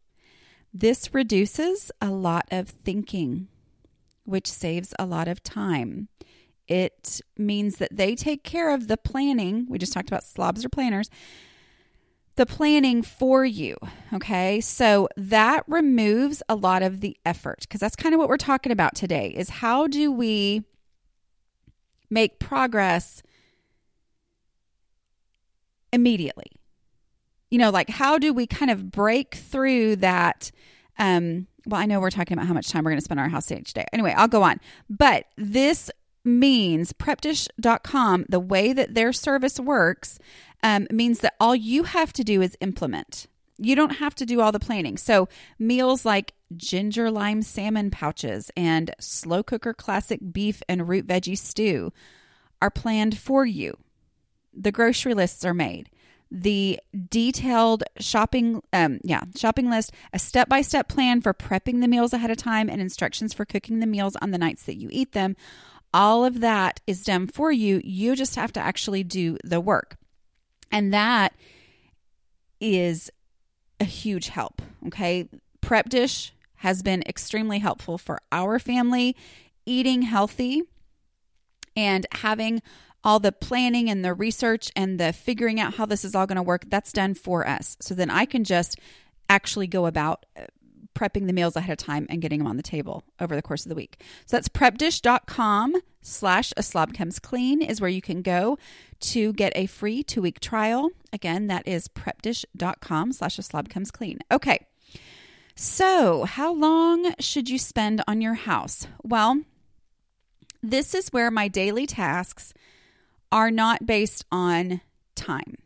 This 0.74 1.14
reduces 1.14 1.90
a 2.00 2.10
lot 2.10 2.46
of 2.50 2.68
thinking, 2.68 3.48
which 4.28 4.46
saves 4.46 4.94
a 4.98 5.06
lot 5.06 5.26
of 5.28 5.42
time. 5.42 6.08
It 6.66 7.20
means 7.36 7.76
that 7.76 7.96
they 7.96 8.14
take 8.14 8.44
care 8.44 8.72
of 8.74 8.88
the 8.88 8.98
planning. 8.98 9.66
We 9.68 9.78
just 9.78 9.92
talked 9.92 10.08
about 10.08 10.22
slobs 10.22 10.64
or 10.64 10.68
planners 10.68 11.08
the 12.38 12.46
planning 12.46 13.02
for 13.02 13.44
you. 13.44 13.76
Okay. 14.14 14.60
So 14.60 15.08
that 15.16 15.64
removes 15.66 16.40
a 16.48 16.54
lot 16.54 16.82
of 16.82 17.00
the 17.00 17.16
effort 17.26 17.62
because 17.62 17.80
that's 17.80 17.96
kind 17.96 18.14
of 18.14 18.20
what 18.20 18.28
we're 18.28 18.36
talking 18.36 18.70
about 18.70 18.94
today 18.94 19.34
is 19.36 19.50
how 19.50 19.88
do 19.88 20.12
we 20.12 20.62
make 22.08 22.38
progress 22.38 23.24
immediately? 25.92 26.52
You 27.50 27.58
know, 27.58 27.70
like 27.70 27.90
how 27.90 28.18
do 28.18 28.32
we 28.32 28.46
kind 28.46 28.70
of 28.70 28.92
break 28.92 29.34
through 29.34 29.96
that? 29.96 30.52
Um, 30.96 31.48
well, 31.68 31.80
I 31.80 31.86
know 31.86 32.00
we're 32.00 32.10
talking 32.10 32.36
about 32.36 32.46
how 32.46 32.54
much 32.54 32.70
time 32.70 32.84
we're 32.84 32.90
going 32.90 33.00
to 33.00 33.04
spend 33.04 33.20
on 33.20 33.24
our 33.24 33.30
house 33.30 33.52
each 33.52 33.74
day. 33.74 33.84
Anyway, 33.92 34.14
I'll 34.16 34.28
go 34.28 34.42
on. 34.42 34.60
But 34.88 35.26
this 35.36 35.90
means 36.24 36.92
prepdish.com, 36.92 38.26
the 38.28 38.40
way 38.40 38.72
that 38.72 38.94
their 38.94 39.12
service 39.12 39.60
works, 39.60 40.18
um, 40.62 40.86
means 40.90 41.20
that 41.20 41.34
all 41.40 41.54
you 41.54 41.84
have 41.84 42.12
to 42.14 42.24
do 42.24 42.42
is 42.42 42.56
implement. 42.60 43.26
You 43.58 43.76
don't 43.76 43.96
have 43.96 44.14
to 44.16 44.26
do 44.26 44.40
all 44.40 44.52
the 44.52 44.60
planning. 44.60 44.96
So, 44.96 45.28
meals 45.58 46.04
like 46.04 46.32
ginger 46.56 47.10
lime 47.10 47.42
salmon 47.42 47.90
pouches 47.90 48.50
and 48.56 48.94
slow 49.00 49.42
cooker 49.42 49.74
classic 49.74 50.20
beef 50.32 50.62
and 50.68 50.88
root 50.88 51.06
veggie 51.06 51.36
stew 51.36 51.92
are 52.62 52.70
planned 52.70 53.18
for 53.18 53.44
you. 53.44 53.76
The 54.54 54.72
grocery 54.72 55.14
lists 55.14 55.44
are 55.44 55.54
made. 55.54 55.90
The 56.30 56.78
detailed 57.08 57.84
shopping, 57.98 58.62
um, 58.72 59.00
yeah, 59.02 59.22
shopping 59.34 59.70
list, 59.70 59.92
a 60.12 60.18
step 60.18 60.48
by 60.48 60.60
step 60.62 60.88
plan 60.88 61.20
for 61.20 61.32
prepping 61.32 61.80
the 61.80 61.88
meals 61.88 62.12
ahead 62.12 62.30
of 62.30 62.36
time, 62.36 62.68
and 62.68 62.80
instructions 62.80 63.32
for 63.32 63.44
cooking 63.44 63.80
the 63.80 63.86
meals 63.86 64.16
on 64.20 64.30
the 64.30 64.38
nights 64.38 64.64
that 64.64 64.76
you 64.76 64.88
eat 64.92 65.12
them. 65.12 65.36
All 65.94 66.24
of 66.24 66.40
that 66.40 66.80
is 66.86 67.02
done 67.02 67.28
for 67.28 67.50
you. 67.50 67.80
You 67.82 68.14
just 68.14 68.36
have 68.36 68.52
to 68.52 68.60
actually 68.60 69.04
do 69.04 69.38
the 69.42 69.60
work. 69.60 69.96
And 70.70 70.92
that 70.92 71.32
is 72.60 73.10
a 73.80 73.84
huge 73.84 74.28
help. 74.28 74.60
Okay. 74.86 75.28
Prep 75.60 75.88
Dish 75.88 76.32
has 76.56 76.82
been 76.82 77.02
extremely 77.06 77.58
helpful 77.58 77.98
for 77.98 78.20
our 78.32 78.58
family 78.58 79.16
eating 79.64 80.02
healthy 80.02 80.62
and 81.76 82.06
having 82.12 82.60
all 83.04 83.20
the 83.20 83.32
planning 83.32 83.88
and 83.88 84.04
the 84.04 84.12
research 84.12 84.70
and 84.74 84.98
the 84.98 85.12
figuring 85.12 85.60
out 85.60 85.74
how 85.74 85.86
this 85.86 86.04
is 86.04 86.14
all 86.14 86.26
going 86.26 86.36
to 86.36 86.42
work 86.42 86.64
that's 86.68 86.92
done 86.92 87.14
for 87.14 87.46
us 87.46 87.76
so 87.80 87.94
then 87.94 88.10
i 88.10 88.24
can 88.24 88.44
just 88.44 88.78
actually 89.28 89.66
go 89.66 89.86
about 89.86 90.26
uh, 90.36 90.42
prepping 90.98 91.26
the 91.26 91.32
meals 91.32 91.54
ahead 91.54 91.70
of 91.70 91.78
time 91.78 92.06
and 92.10 92.20
getting 92.20 92.38
them 92.38 92.48
on 92.48 92.56
the 92.56 92.62
table 92.62 93.04
over 93.20 93.36
the 93.36 93.42
course 93.42 93.64
of 93.64 93.68
the 93.68 93.74
week. 93.74 94.02
So 94.26 94.36
that's 94.36 94.48
prepdish.com 94.48 95.76
slash 96.02 96.52
a 96.56 96.62
slob 96.62 96.92
comes 96.92 97.18
clean 97.20 97.62
is 97.62 97.80
where 97.80 97.90
you 97.90 98.02
can 98.02 98.20
go 98.22 98.58
to 99.00 99.32
get 99.34 99.52
a 99.54 99.66
free 99.66 100.02
two 100.02 100.20
week 100.20 100.40
trial. 100.40 100.90
Again, 101.12 101.46
that 101.46 101.68
is 101.68 101.86
prepdish.com 101.86 103.12
slash 103.12 103.38
a 103.38 103.42
slob 103.42 103.68
comes 103.68 103.90
clean. 103.90 104.18
Okay. 104.30 104.66
So, 105.54 106.22
how 106.22 106.52
long 106.52 107.14
should 107.18 107.50
you 107.50 107.58
spend 107.58 108.02
on 108.06 108.20
your 108.20 108.34
house? 108.34 108.86
Well, 109.02 109.42
this 110.62 110.94
is 110.94 111.08
where 111.08 111.32
my 111.32 111.48
daily 111.48 111.84
tasks 111.84 112.54
are 113.30 113.50
not 113.50 113.86
based 113.86 114.24
on 114.30 114.80
time. 115.14 115.56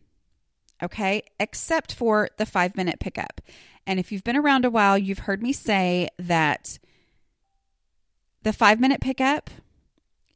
Okay, 0.83 1.23
except 1.38 1.95
for 1.95 2.28
the 2.38 2.47
five 2.47 2.76
minute 2.76 2.99
pickup. 2.99 3.40
And 3.87 4.00
if 4.00 4.11
you've 4.11 4.25
been 4.25 4.37
around 4.37 4.64
a 4.64 4.71
while, 4.71 4.99
you've 4.99 5.21
heard 5.21 5.42
me 5.42 5.52
say 5.52 6.09
that 6.19 6.78
the 8.42 8.52
five 8.52 8.81
minute 8.81 9.00
pickup 9.00 9.50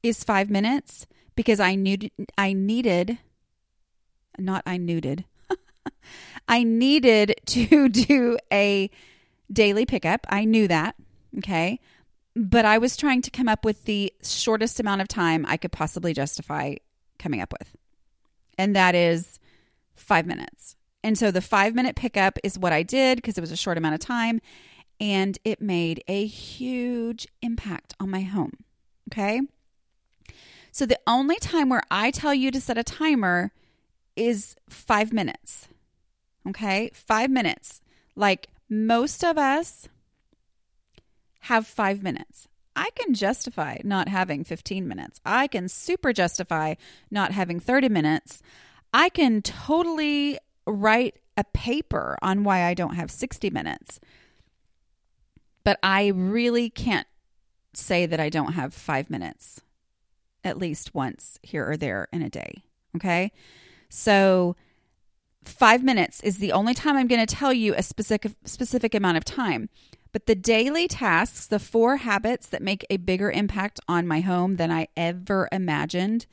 is 0.02 0.23
five 0.23 0.50
minutes 0.50 1.06
because 1.35 1.59
I 1.59 1.75
knew 1.75 1.99
I 2.38 2.52
needed, 2.52 3.18
not 4.38 4.62
I 4.66 4.76
needed, 4.76 5.25
I 6.49 6.62
needed 6.62 7.35
to 7.47 7.88
do 7.88 8.38
a 8.52 8.90
daily 9.52 9.87
pickup. 9.87 10.26
I 10.28 10.45
knew 10.45 10.68
that. 10.68 10.95
Okay. 11.38 11.80
But 12.35 12.64
I 12.64 12.78
was 12.78 12.97
trying 12.97 13.23
to 13.23 13.30
come 13.30 13.49
up 13.49 13.64
with 13.64 13.85
the 13.85 14.12
shortest 14.23 14.78
amount 14.78 15.00
of 15.00 15.09
time 15.09 15.47
I 15.49 15.56
could 15.56 15.73
possibly 15.73 16.12
justify 16.12 16.76
coming 17.18 17.40
up 17.40 17.52
with. 17.58 17.76
And 18.58 18.75
that 18.75 18.94
is 18.94 19.38
five 19.94 20.26
minutes. 20.26 20.76
And 21.02 21.16
so 21.16 21.30
the 21.30 21.40
five 21.40 21.75
minute 21.75 21.96
pickup 21.96 22.38
is 22.42 22.58
what 22.58 22.73
I 22.73 22.82
did 22.82 23.16
because 23.16 23.38
it 23.38 23.40
was 23.40 23.52
a 23.52 23.56
short 23.56 23.78
amount 23.78 23.94
of 23.94 24.00
time 24.00 24.40
and 25.00 25.38
it 25.44 25.61
made 25.61 26.02
a 26.08 26.26
huge 26.26 27.28
impact 27.42 27.94
on 28.00 28.11
my 28.11 28.23
home. 28.23 28.64
Okay. 29.12 29.40
So 30.73 30.85
the 30.85 30.99
only 31.06 31.37
time 31.37 31.68
where 31.68 31.82
I 31.90 32.11
tell 32.11 32.35
you 32.35 32.50
to 32.50 32.61
set 32.61 32.76
a 32.76 32.85
timer 32.85 33.52
is 34.16 34.56
five 34.68 35.12
minutes. 35.12 35.68
Okay. 36.49 36.90
Five 36.92 37.30
minutes. 37.30 37.80
Like 38.14 38.49
most 38.68 39.23
of 39.23 39.38
us 39.38 39.88
have 41.40 41.66
five 41.66 42.02
minutes. 42.02 42.49
I 42.76 42.90
can 42.95 43.14
justify 43.14 43.78
not 43.83 44.09
having 44.09 44.45
15 44.45 44.87
minutes. 44.87 45.21
I 45.25 45.47
can 45.47 45.68
super 45.68 46.12
justify 46.12 46.75
not 47.11 47.33
having 47.33 47.59
30 47.59 47.88
minutes. 47.88 48.42
I 48.92 49.09
can 49.09 49.42
totally 49.42 50.38
write 50.66 51.16
a 51.37 51.45
paper 51.45 52.16
on 52.23 52.45
why 52.45 52.64
I 52.64 52.75
don't 52.75 52.95
have 52.95 53.11
60 53.11 53.50
minutes. 53.50 53.99
But 55.64 55.78
I 55.83 56.09
really 56.09 56.71
can't 56.71 57.06
say 57.75 58.06
that 58.06 58.21
I 58.21 58.28
don't 58.28 58.52
have 58.52 58.73
five 58.73 59.11
minutes 59.11 59.61
at 60.45 60.59
least 60.59 60.95
once 60.95 61.38
here 61.42 61.68
or 61.68 61.76
there 61.76 62.09
in 62.12 62.23
a 62.23 62.30
day. 62.30 62.62
Okay. 62.95 63.33
So, 63.88 64.56
five 65.45 65.83
minutes 65.83 66.21
is 66.23 66.38
the 66.38 66.52
only 66.52 66.75
time 66.75 66.97
I'm 66.97 67.06
going 67.06 67.25
to 67.25 67.35
tell 67.35 67.52
you 67.52 67.75
a 67.75 67.83
specific, 67.83 68.33
specific 68.45 68.95
amount 68.95 69.16
of 69.16 69.25
time. 69.25 69.68
But 70.16 70.25
the 70.25 70.35
daily 70.35 70.88
tasks, 70.88 71.46
the 71.46 71.58
four 71.58 71.99
habits 71.99 72.46
that 72.46 72.62
make 72.62 72.87
a 72.88 72.96
bigger 72.96 73.30
impact 73.30 73.80
on 73.87 74.06
my 74.06 74.20
home 74.20 74.56
than 74.56 74.70
I 74.70 74.88
ever 74.96 75.46
imagined 75.52 76.25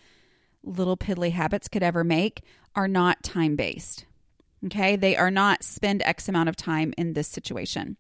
little 0.64 0.96
piddly 0.96 1.34
habits 1.34 1.68
could 1.68 1.84
ever 1.84 2.02
make, 2.06 2.44
are 2.78 2.88
not 2.88 3.24
time 3.24 3.58
based. 3.58 4.06
Okay. 4.68 4.96
They 4.96 5.18
are 5.18 5.30
not 5.30 5.66
spend 5.66 6.02
X 6.06 6.30
amount 6.30 6.48
of 6.48 6.56
time 6.56 6.94
in 6.98 7.12
this 7.12 7.28
situation. 7.28 7.98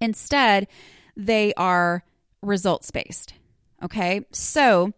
Instead, 0.00 0.66
they 1.14 1.52
are 1.58 2.04
results 2.40 2.90
based. 2.90 3.34
Okay. 3.82 4.24
So, 4.32 4.94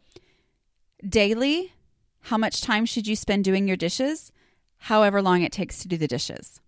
daily, 1.05 1.73
how 2.21 2.39
much 2.39 2.61
time 2.61 2.87
should 2.87 3.09
you 3.09 3.17
spend 3.17 3.43
doing 3.43 3.67
your 3.67 3.77
dishes? 3.77 4.31
However 4.77 5.21
long 5.21 5.43
it 5.43 5.51
takes 5.51 5.81
to 5.81 5.89
do 5.89 5.97
the 5.97 6.07
dishes. 6.07 6.61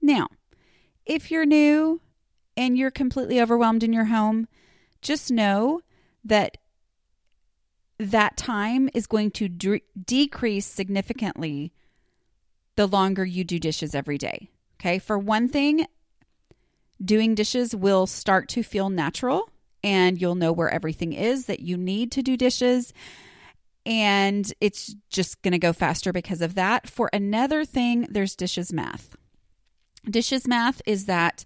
Now, 0.00 0.28
if 1.04 1.30
you're 1.30 1.44
new 1.44 2.00
and 2.56 2.76
you're 2.78 2.90
completely 2.90 3.40
overwhelmed 3.40 3.82
in 3.82 3.92
your 3.92 4.06
home, 4.06 4.48
just 5.02 5.30
know 5.30 5.80
that 6.24 6.58
that 7.98 8.36
time 8.36 8.88
is 8.94 9.06
going 9.06 9.30
to 9.32 9.48
de- 9.48 9.82
decrease 10.04 10.66
significantly 10.66 11.72
the 12.76 12.86
longer 12.86 13.24
you 13.24 13.44
do 13.44 13.58
dishes 13.58 13.94
every 13.94 14.18
day. 14.18 14.50
Okay. 14.78 14.98
For 14.98 15.18
one 15.18 15.48
thing, 15.48 15.86
doing 17.02 17.34
dishes 17.34 17.74
will 17.74 18.06
start 18.06 18.48
to 18.50 18.62
feel 18.62 18.90
natural 18.90 19.50
and 19.82 20.20
you'll 20.20 20.34
know 20.34 20.52
where 20.52 20.70
everything 20.70 21.12
is 21.12 21.46
that 21.46 21.60
you 21.60 21.76
need 21.76 22.12
to 22.12 22.22
do 22.22 22.36
dishes. 22.36 22.92
And 23.86 24.52
it's 24.60 24.94
just 25.10 25.40
going 25.42 25.52
to 25.52 25.58
go 25.58 25.72
faster 25.72 26.12
because 26.12 26.42
of 26.42 26.54
that. 26.56 26.88
For 26.88 27.08
another 27.12 27.64
thing, 27.64 28.06
there's 28.10 28.34
dishes 28.34 28.72
math. 28.72 29.16
Dishes 30.08 30.46
math 30.46 30.82
is 30.86 31.06
that 31.06 31.44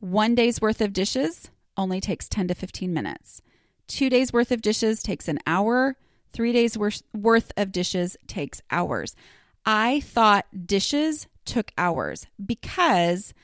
one 0.00 0.34
day's 0.34 0.60
worth 0.60 0.80
of 0.80 0.92
dishes 0.92 1.50
only 1.76 2.00
takes 2.00 2.28
10 2.28 2.48
to 2.48 2.54
15 2.54 2.92
minutes. 2.92 3.42
Two 3.86 4.10
days 4.10 4.32
worth 4.32 4.50
of 4.50 4.62
dishes 4.62 5.02
takes 5.02 5.28
an 5.28 5.38
hour. 5.46 5.96
Three 6.32 6.52
days 6.52 6.76
worth 6.78 7.52
of 7.56 7.72
dishes 7.72 8.16
takes 8.26 8.62
hours. 8.70 9.14
I 9.64 10.00
thought 10.00 10.46
dishes 10.66 11.26
took 11.44 11.72
hours 11.76 12.26
because 12.44 13.34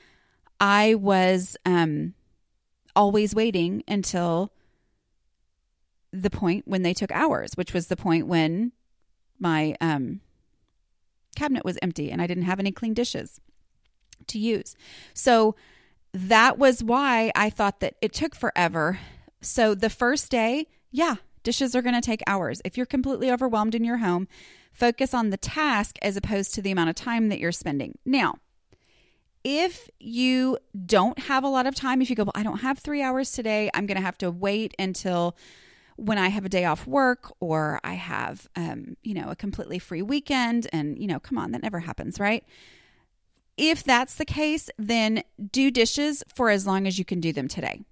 I 0.60 0.94
was 0.94 1.56
um, 1.66 2.14
always 2.94 3.34
waiting 3.34 3.82
until 3.86 4.52
the 6.12 6.30
point 6.30 6.66
when 6.66 6.82
they 6.82 6.94
took 6.94 7.12
hours, 7.12 7.52
which 7.56 7.74
was 7.74 7.88
the 7.88 7.96
point 7.96 8.26
when 8.26 8.72
my 9.38 9.76
um, 9.80 10.20
cabinet 11.34 11.64
was 11.64 11.78
empty 11.82 12.10
and 12.10 12.22
I 12.22 12.26
didn't 12.26 12.44
have 12.44 12.60
any 12.60 12.72
clean 12.72 12.94
dishes 12.94 13.40
to 14.28 14.38
use. 14.38 14.74
So 15.12 15.54
that 16.16 16.58
was 16.58 16.82
why 16.82 17.30
I 17.34 17.50
thought 17.50 17.80
that 17.80 17.96
it 18.00 18.14
took 18.14 18.34
forever. 18.34 18.98
So 19.42 19.74
the 19.74 19.90
first 19.90 20.30
day, 20.30 20.66
yeah, 20.90 21.16
dishes 21.42 21.76
are 21.76 21.82
going 21.82 21.94
to 21.94 22.00
take 22.00 22.22
hours. 22.26 22.62
If 22.64 22.78
you're 22.78 22.86
completely 22.86 23.30
overwhelmed 23.30 23.74
in 23.74 23.84
your 23.84 23.98
home, 23.98 24.26
focus 24.72 25.12
on 25.12 25.28
the 25.28 25.36
task 25.36 25.96
as 26.00 26.16
opposed 26.16 26.54
to 26.54 26.62
the 26.62 26.70
amount 26.70 26.88
of 26.88 26.96
time 26.96 27.28
that 27.28 27.38
you're 27.38 27.52
spending. 27.52 27.98
Now, 28.06 28.36
if 29.44 29.90
you 30.00 30.56
don't 30.86 31.18
have 31.18 31.44
a 31.44 31.48
lot 31.48 31.66
of 31.66 31.74
time, 31.74 32.00
if 32.00 32.08
you 32.08 32.16
go, 32.16 32.24
well, 32.24 32.32
I 32.34 32.42
don't 32.42 32.60
have 32.60 32.78
three 32.78 33.02
hours 33.02 33.32
today, 33.32 33.70
I'm 33.74 33.84
going 33.84 33.96
to 33.96 34.02
have 34.02 34.18
to 34.18 34.30
wait 34.30 34.74
until 34.78 35.36
when 35.96 36.16
I 36.16 36.28
have 36.28 36.46
a 36.46 36.48
day 36.48 36.64
off 36.64 36.86
work 36.86 37.30
or 37.40 37.78
I 37.84 37.94
have, 37.94 38.48
um, 38.56 38.96
you 39.02 39.12
know, 39.12 39.28
a 39.28 39.36
completely 39.36 39.78
free 39.78 40.02
weekend. 40.02 40.66
And, 40.72 40.98
you 40.98 41.06
know, 41.06 41.20
come 41.20 41.36
on, 41.36 41.52
that 41.52 41.62
never 41.62 41.80
happens, 41.80 42.18
right? 42.18 42.42
If 43.56 43.82
that's 43.82 44.14
the 44.14 44.24
case, 44.24 44.68
then 44.78 45.22
do 45.50 45.70
dishes 45.70 46.22
for 46.34 46.50
as 46.50 46.66
long 46.66 46.86
as 46.86 46.98
you 46.98 47.04
can 47.04 47.20
do 47.20 47.32
them 47.32 47.48
today 47.48 47.82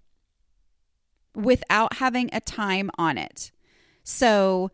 without 1.35 1.95
having 1.95 2.31
a 2.33 2.41
time 2.41 2.91
on 2.97 3.19
it. 3.19 3.51
So 4.05 4.71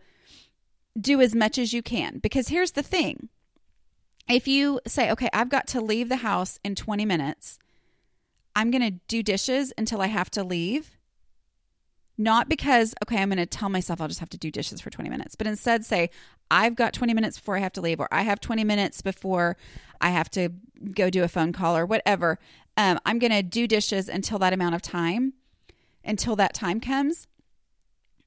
do 0.98 1.20
as 1.20 1.34
much 1.34 1.58
as 1.58 1.72
you 1.72 1.82
can. 1.82 2.18
Because 2.18 2.48
here's 2.48 2.72
the 2.72 2.82
thing 2.82 3.28
if 4.28 4.46
you 4.46 4.80
say, 4.86 5.10
okay, 5.10 5.28
I've 5.32 5.48
got 5.48 5.66
to 5.68 5.80
leave 5.80 6.08
the 6.08 6.16
house 6.16 6.58
in 6.64 6.74
20 6.74 7.04
minutes, 7.04 7.58
I'm 8.54 8.70
going 8.70 8.82
to 8.82 9.00
do 9.08 9.22
dishes 9.22 9.72
until 9.78 10.00
I 10.00 10.06
have 10.06 10.30
to 10.32 10.44
leave 10.44 10.98
not 12.20 12.50
because, 12.50 12.94
okay, 13.02 13.16
I'm 13.16 13.30
going 13.30 13.38
to 13.38 13.46
tell 13.46 13.70
myself 13.70 13.98
I'll 13.98 14.08
just 14.08 14.20
have 14.20 14.28
to 14.30 14.38
do 14.38 14.50
dishes 14.50 14.78
for 14.78 14.90
20 14.90 15.08
minutes, 15.08 15.34
but 15.34 15.46
instead 15.46 15.86
say, 15.86 16.10
I've 16.50 16.74
got 16.74 16.92
20 16.92 17.14
minutes 17.14 17.38
before 17.38 17.56
I 17.56 17.60
have 17.60 17.72
to 17.72 17.80
leave, 17.80 17.98
or 17.98 18.08
I 18.12 18.22
have 18.22 18.40
20 18.40 18.62
minutes 18.62 19.00
before 19.00 19.56
I 20.02 20.10
have 20.10 20.30
to 20.32 20.50
go 20.92 21.08
do 21.08 21.24
a 21.24 21.28
phone 21.28 21.54
call 21.54 21.78
or 21.78 21.86
whatever. 21.86 22.38
Um, 22.76 22.98
I'm 23.06 23.18
going 23.18 23.32
to 23.32 23.42
do 23.42 23.66
dishes 23.66 24.10
until 24.10 24.38
that 24.40 24.52
amount 24.52 24.74
of 24.74 24.82
time, 24.82 25.32
until 26.04 26.36
that 26.36 26.52
time 26.52 26.78
comes. 26.78 27.26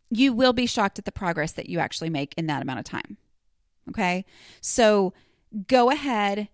You 0.09 0.33
will 0.33 0.53
be 0.53 0.65
shocked 0.65 0.97
at 0.97 1.05
the 1.05 1.12
progress 1.12 1.51
that 1.51 1.69
you 1.69 1.77
actually 1.77 2.09
make 2.09 2.33
in 2.35 2.47
that 2.47 2.63
amount 2.63 2.79
of 2.79 2.85
time. 2.85 3.17
Okay. 3.89 4.25
So 4.59 5.13
go 5.67 5.91
ahead, 5.91 6.47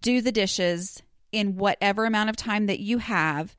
do 0.00 0.20
the 0.20 0.32
dishes 0.32 1.02
in 1.32 1.56
whatever 1.56 2.04
amount 2.04 2.30
of 2.30 2.36
time 2.36 2.66
that 2.66 2.78
you 2.78 2.98
have 2.98 3.56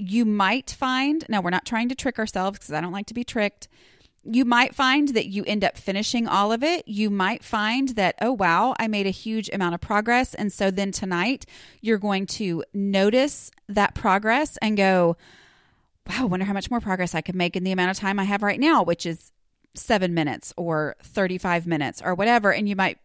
you 0.00 0.24
might 0.24 0.70
find, 0.70 1.24
now 1.28 1.42
we're 1.42 1.50
not 1.50 1.66
trying 1.66 1.90
to 1.90 1.94
trick 1.94 2.18
ourselves 2.18 2.58
because 2.58 2.72
I 2.72 2.80
don't 2.80 2.92
like 2.92 3.06
to 3.06 3.14
be 3.14 3.22
tricked. 3.22 3.68
You 4.24 4.46
might 4.46 4.74
find 4.74 5.08
that 5.08 5.26
you 5.26 5.44
end 5.44 5.62
up 5.62 5.76
finishing 5.76 6.26
all 6.26 6.52
of 6.52 6.62
it. 6.62 6.88
You 6.88 7.10
might 7.10 7.44
find 7.44 7.90
that, 7.90 8.14
oh, 8.20 8.32
wow, 8.32 8.74
I 8.78 8.88
made 8.88 9.06
a 9.06 9.10
huge 9.10 9.50
amount 9.52 9.74
of 9.74 9.80
progress. 9.82 10.34
And 10.34 10.52
so 10.52 10.70
then 10.70 10.90
tonight 10.90 11.44
you're 11.82 11.98
going 11.98 12.26
to 12.26 12.64
notice 12.72 13.50
that 13.68 13.94
progress 13.94 14.56
and 14.62 14.76
go, 14.76 15.18
wow, 16.08 16.22
I 16.22 16.24
wonder 16.24 16.46
how 16.46 16.54
much 16.54 16.70
more 16.70 16.80
progress 16.80 17.14
I 17.14 17.20
could 17.20 17.36
make 17.36 17.54
in 17.54 17.64
the 17.64 17.72
amount 17.72 17.90
of 17.90 17.98
time 17.98 18.18
I 18.18 18.24
have 18.24 18.42
right 18.42 18.60
now, 18.60 18.82
which 18.82 19.04
is 19.04 19.32
seven 19.74 20.14
minutes 20.14 20.54
or 20.56 20.96
35 21.02 21.66
minutes 21.66 22.00
or 22.02 22.14
whatever. 22.14 22.52
And 22.52 22.68
you 22.68 22.76
might 22.76 22.98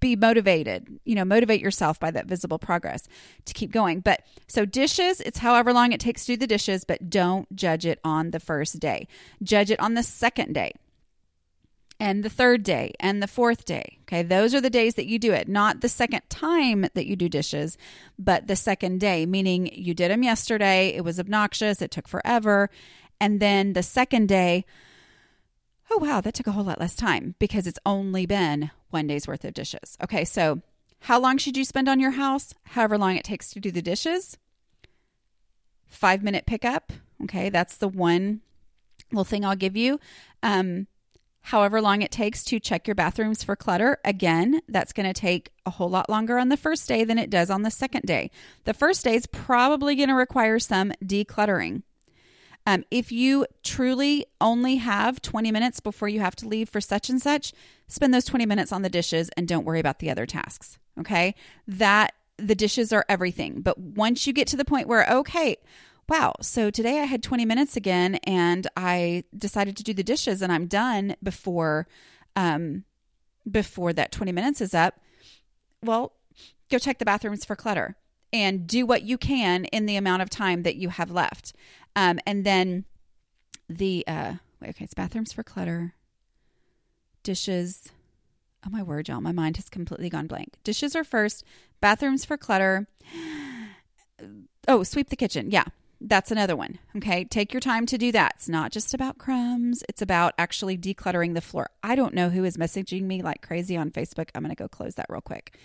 be 0.00 0.16
motivated, 0.16 0.86
you 1.04 1.14
know, 1.14 1.24
motivate 1.24 1.60
yourself 1.60 1.98
by 1.98 2.10
that 2.10 2.26
visible 2.26 2.58
progress 2.58 3.08
to 3.44 3.54
keep 3.54 3.72
going. 3.72 4.00
But 4.00 4.22
so 4.46 4.64
dishes, 4.64 5.20
it's 5.20 5.38
however 5.38 5.72
long 5.72 5.92
it 5.92 6.00
takes 6.00 6.26
to 6.26 6.32
do 6.32 6.36
the 6.36 6.46
dishes, 6.46 6.84
but 6.84 7.10
don't 7.10 7.54
judge 7.54 7.86
it 7.86 8.00
on 8.04 8.30
the 8.30 8.40
first 8.40 8.80
day. 8.80 9.08
Judge 9.42 9.70
it 9.70 9.80
on 9.80 9.94
the 9.94 10.02
second 10.02 10.54
day 10.54 10.72
and 12.00 12.22
the 12.22 12.30
third 12.30 12.62
day 12.62 12.92
and 13.00 13.22
the 13.22 13.26
fourth 13.26 13.64
day. 13.64 13.98
Okay, 14.02 14.22
those 14.22 14.54
are 14.54 14.60
the 14.60 14.70
days 14.70 14.94
that 14.94 15.06
you 15.06 15.18
do 15.18 15.32
it, 15.32 15.48
not 15.48 15.80
the 15.80 15.88
second 15.88 16.22
time 16.28 16.86
that 16.94 17.06
you 17.06 17.16
do 17.16 17.28
dishes, 17.28 17.76
but 18.18 18.46
the 18.46 18.56
second 18.56 19.00
day, 19.00 19.26
meaning 19.26 19.70
you 19.72 19.94
did 19.94 20.10
them 20.10 20.22
yesterday, 20.22 20.88
it 20.88 21.04
was 21.04 21.18
obnoxious, 21.18 21.82
it 21.82 21.90
took 21.90 22.08
forever. 22.08 22.70
And 23.20 23.40
then 23.40 23.72
the 23.72 23.82
second 23.82 24.28
day, 24.28 24.64
oh, 25.90 25.98
wow, 25.98 26.20
that 26.20 26.34
took 26.34 26.46
a 26.46 26.52
whole 26.52 26.64
lot 26.64 26.80
less 26.80 26.94
time 26.94 27.34
because 27.38 27.66
it's 27.66 27.80
only 27.84 28.26
been 28.26 28.70
one 28.90 29.06
day's 29.06 29.28
worth 29.28 29.44
of 29.44 29.54
dishes. 29.54 29.96
Okay, 30.02 30.24
so 30.24 30.62
how 31.00 31.20
long 31.20 31.38
should 31.38 31.56
you 31.56 31.64
spend 31.64 31.88
on 31.88 32.00
your 32.00 32.12
house? 32.12 32.54
However 32.64 32.98
long 32.98 33.16
it 33.16 33.24
takes 33.24 33.50
to 33.50 33.60
do 33.60 33.70
the 33.70 33.82
dishes. 33.82 34.36
Five 35.86 36.22
minute 36.22 36.46
pickup. 36.46 36.92
Okay, 37.24 37.48
that's 37.48 37.76
the 37.76 37.88
one 37.88 38.40
little 39.10 39.24
thing 39.24 39.44
I'll 39.44 39.56
give 39.56 39.76
you. 39.76 39.98
Um, 40.42 40.86
however 41.40 41.80
long 41.80 42.02
it 42.02 42.10
takes 42.10 42.44
to 42.44 42.60
check 42.60 42.86
your 42.86 42.94
bathrooms 42.94 43.42
for 43.42 43.56
clutter. 43.56 43.98
Again, 44.04 44.60
that's 44.68 44.92
going 44.92 45.06
to 45.06 45.18
take 45.18 45.50
a 45.64 45.70
whole 45.70 45.88
lot 45.88 46.10
longer 46.10 46.38
on 46.38 46.48
the 46.48 46.56
first 46.56 46.86
day 46.88 47.04
than 47.04 47.18
it 47.18 47.30
does 47.30 47.48
on 47.48 47.62
the 47.62 47.70
second 47.70 48.02
day. 48.02 48.30
The 48.64 48.74
first 48.74 49.04
day 49.04 49.14
is 49.14 49.26
probably 49.26 49.94
going 49.96 50.10
to 50.10 50.14
require 50.14 50.58
some 50.58 50.92
decluttering. 51.02 51.82
Um, 52.68 52.84
if 52.90 53.10
you 53.10 53.46
truly 53.64 54.26
only 54.42 54.76
have 54.76 55.22
20 55.22 55.50
minutes 55.50 55.80
before 55.80 56.06
you 56.06 56.20
have 56.20 56.36
to 56.36 56.46
leave 56.46 56.68
for 56.68 56.82
such 56.82 57.08
and 57.08 57.18
such, 57.18 57.54
spend 57.86 58.12
those 58.12 58.26
20 58.26 58.44
minutes 58.44 58.72
on 58.72 58.82
the 58.82 58.90
dishes 58.90 59.30
and 59.38 59.48
don't 59.48 59.64
worry 59.64 59.80
about 59.80 60.00
the 60.00 60.10
other 60.10 60.26
tasks. 60.26 60.78
Okay. 61.00 61.34
That 61.66 62.12
the 62.36 62.54
dishes 62.54 62.92
are 62.92 63.06
everything. 63.08 63.62
But 63.62 63.78
once 63.78 64.26
you 64.26 64.34
get 64.34 64.46
to 64.48 64.56
the 64.58 64.66
point 64.66 64.86
where, 64.86 65.10
okay, 65.10 65.56
wow, 66.10 66.34
so 66.42 66.68
today 66.68 67.00
I 67.00 67.04
had 67.04 67.22
20 67.22 67.46
minutes 67.46 67.74
again 67.74 68.16
and 68.24 68.66
I 68.76 69.24
decided 69.34 69.74
to 69.78 69.82
do 69.82 69.94
the 69.94 70.04
dishes 70.04 70.42
and 70.42 70.52
I'm 70.52 70.66
done 70.66 71.16
before, 71.22 71.88
um, 72.36 72.84
before 73.50 73.94
that 73.94 74.12
20 74.12 74.30
minutes 74.30 74.60
is 74.60 74.74
up. 74.74 75.00
Well, 75.82 76.12
go 76.70 76.76
check 76.76 76.98
the 76.98 77.06
bathrooms 77.06 77.46
for 77.46 77.56
clutter 77.56 77.96
and 78.30 78.66
do 78.66 78.84
what 78.84 79.02
you 79.02 79.16
can 79.16 79.64
in 79.66 79.86
the 79.86 79.96
amount 79.96 80.22
of 80.22 80.30
time 80.30 80.64
that 80.64 80.76
you 80.76 80.90
have 80.90 81.10
left. 81.10 81.54
Um, 81.96 82.18
and 82.26 82.44
then 82.44 82.84
the 83.68 84.04
uh, 84.06 84.34
wait, 84.60 84.70
okay, 84.70 84.84
it's 84.84 84.94
bathrooms 84.94 85.32
for 85.32 85.42
clutter, 85.42 85.94
dishes. 87.22 87.90
Oh 88.66 88.70
my 88.70 88.82
word, 88.82 89.08
y'all, 89.08 89.20
my 89.20 89.32
mind 89.32 89.56
has 89.56 89.68
completely 89.68 90.10
gone 90.10 90.26
blank. 90.26 90.54
Dishes 90.64 90.96
are 90.96 91.04
first, 91.04 91.44
bathrooms 91.80 92.24
for 92.24 92.36
clutter. 92.36 92.88
Oh, 94.66 94.82
sweep 94.82 95.08
the 95.08 95.16
kitchen. 95.16 95.50
Yeah, 95.50 95.64
that's 96.00 96.30
another 96.30 96.56
one. 96.56 96.78
Okay. 96.96 97.24
Take 97.24 97.52
your 97.52 97.60
time 97.60 97.86
to 97.86 97.98
do 97.98 98.12
that. 98.12 98.34
It's 98.36 98.48
not 98.48 98.70
just 98.72 98.94
about 98.94 99.18
crumbs, 99.18 99.82
it's 99.88 100.02
about 100.02 100.34
actually 100.38 100.76
decluttering 100.76 101.34
the 101.34 101.40
floor. 101.40 101.70
I 101.82 101.96
don't 101.96 102.14
know 102.14 102.28
who 102.30 102.44
is 102.44 102.56
messaging 102.56 103.02
me 103.02 103.22
like 103.22 103.42
crazy 103.42 103.76
on 103.76 103.90
Facebook. 103.90 104.30
I'm 104.34 104.42
going 104.42 104.54
to 104.54 104.62
go 104.62 104.68
close 104.68 104.94
that 104.94 105.06
real 105.08 105.20
quick 105.20 105.56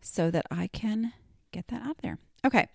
so 0.00 0.30
that 0.30 0.46
I 0.50 0.68
can 0.68 1.12
get 1.52 1.68
that 1.68 1.82
out 1.82 1.98
there. 2.02 2.18
Okay. 2.44 2.68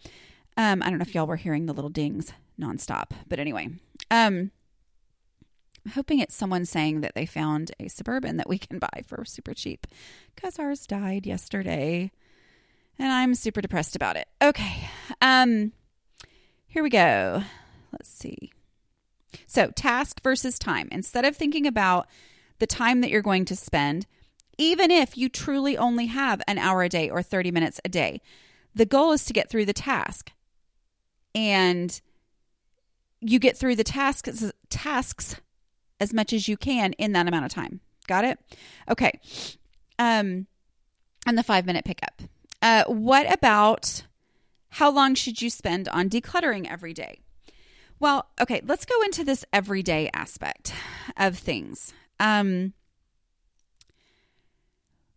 Um, 0.55 0.81
I 0.81 0.89
don't 0.89 0.99
know 0.99 1.03
if 1.03 1.15
y'all 1.15 1.27
were 1.27 1.35
hearing 1.35 1.65
the 1.65 1.73
little 1.73 1.89
dings 1.89 2.31
nonstop, 2.59 3.11
but 3.27 3.39
anyway, 3.39 3.69
um, 4.11 4.51
I'm 5.85 5.91
hoping 5.91 6.19
it's 6.19 6.35
someone 6.35 6.65
saying 6.65 7.01
that 7.01 7.15
they 7.15 7.25
found 7.25 7.71
a 7.79 7.87
suburban 7.87 8.37
that 8.37 8.49
we 8.49 8.57
can 8.57 8.79
buy 8.79 9.03
for 9.05 9.23
super 9.25 9.53
cheap 9.53 9.87
because 10.35 10.59
ours 10.59 10.85
died 10.85 11.25
yesterday, 11.25 12.11
and 12.99 13.11
I'm 13.11 13.35
super 13.35 13.61
depressed 13.61 13.95
about 13.95 14.17
it. 14.17 14.27
Okay, 14.41 14.89
um, 15.21 15.71
here 16.67 16.83
we 16.83 16.89
go. 16.89 17.43
Let's 17.91 18.09
see. 18.09 18.51
So, 19.45 19.71
task 19.71 20.21
versus 20.21 20.59
time. 20.59 20.89
Instead 20.91 21.25
of 21.25 21.35
thinking 21.35 21.67
about 21.67 22.07
the 22.59 22.67
time 22.67 23.01
that 23.01 23.09
you're 23.09 23.21
going 23.21 23.45
to 23.45 23.55
spend, 23.55 24.07
even 24.57 24.91
if 24.91 25.17
you 25.17 25.29
truly 25.29 25.77
only 25.77 26.07
have 26.07 26.41
an 26.47 26.57
hour 26.57 26.83
a 26.83 26.89
day 26.89 27.09
or 27.09 27.21
30 27.21 27.51
minutes 27.51 27.79
a 27.85 27.89
day, 27.89 28.21
the 28.73 28.85
goal 28.85 29.11
is 29.11 29.25
to 29.25 29.33
get 29.33 29.49
through 29.49 29.65
the 29.65 29.73
task 29.73 30.31
and 31.33 32.01
you 33.21 33.39
get 33.39 33.57
through 33.57 33.75
the 33.75 33.83
tasks 33.83 34.51
tasks 34.69 35.35
as 35.99 36.13
much 36.13 36.33
as 36.33 36.47
you 36.47 36.57
can 36.57 36.93
in 36.93 37.13
that 37.13 37.27
amount 37.27 37.45
of 37.45 37.51
time. 37.51 37.81
Got 38.07 38.25
it? 38.25 38.39
Okay. 38.89 39.19
Um 39.99 40.47
and 41.25 41.37
the 41.37 41.43
5 41.43 41.65
minute 41.65 41.85
pickup. 41.85 42.21
Uh 42.61 42.83
what 42.85 43.31
about 43.31 44.03
how 44.69 44.91
long 44.91 45.15
should 45.15 45.41
you 45.41 45.49
spend 45.49 45.87
on 45.89 46.09
decluttering 46.09 46.69
every 46.69 46.93
day? 46.93 47.21
Well, 47.99 48.27
okay, 48.39 48.61
let's 48.63 48.85
go 48.85 49.01
into 49.01 49.23
this 49.23 49.43
everyday 49.51 50.09
aspect 50.13 50.73
of 51.17 51.37
things. 51.37 51.93
Um 52.19 52.73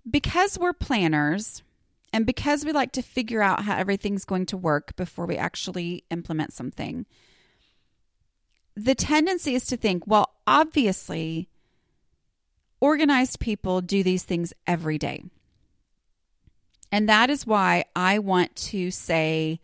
because 0.08 0.58
we're 0.58 0.72
planners, 0.72 1.62
and 2.12 2.26
because 2.26 2.64
we 2.64 2.72
like 2.72 2.92
to 2.92 3.02
figure 3.02 3.42
out 3.42 3.64
how 3.64 3.76
everything's 3.76 4.24
going 4.24 4.46
to 4.46 4.56
work 4.56 4.96
before 4.96 5.26
we 5.26 5.36
actually 5.36 6.04
implement 6.10 6.52
something, 6.52 7.06
the 8.76 8.94
tendency 8.94 9.54
is 9.54 9.66
to 9.66 9.76
think, 9.76 10.06
well, 10.06 10.34
obviously, 10.46 11.48
organized 12.80 13.40
people 13.40 13.80
do 13.80 14.02
these 14.02 14.24
things 14.24 14.52
every 14.66 14.98
day. 14.98 15.24
And 16.92 17.08
that 17.08 17.30
is 17.30 17.46
why 17.46 17.84
I 17.94 18.18
want 18.18 18.54
to 18.56 18.90
say, 18.90 19.60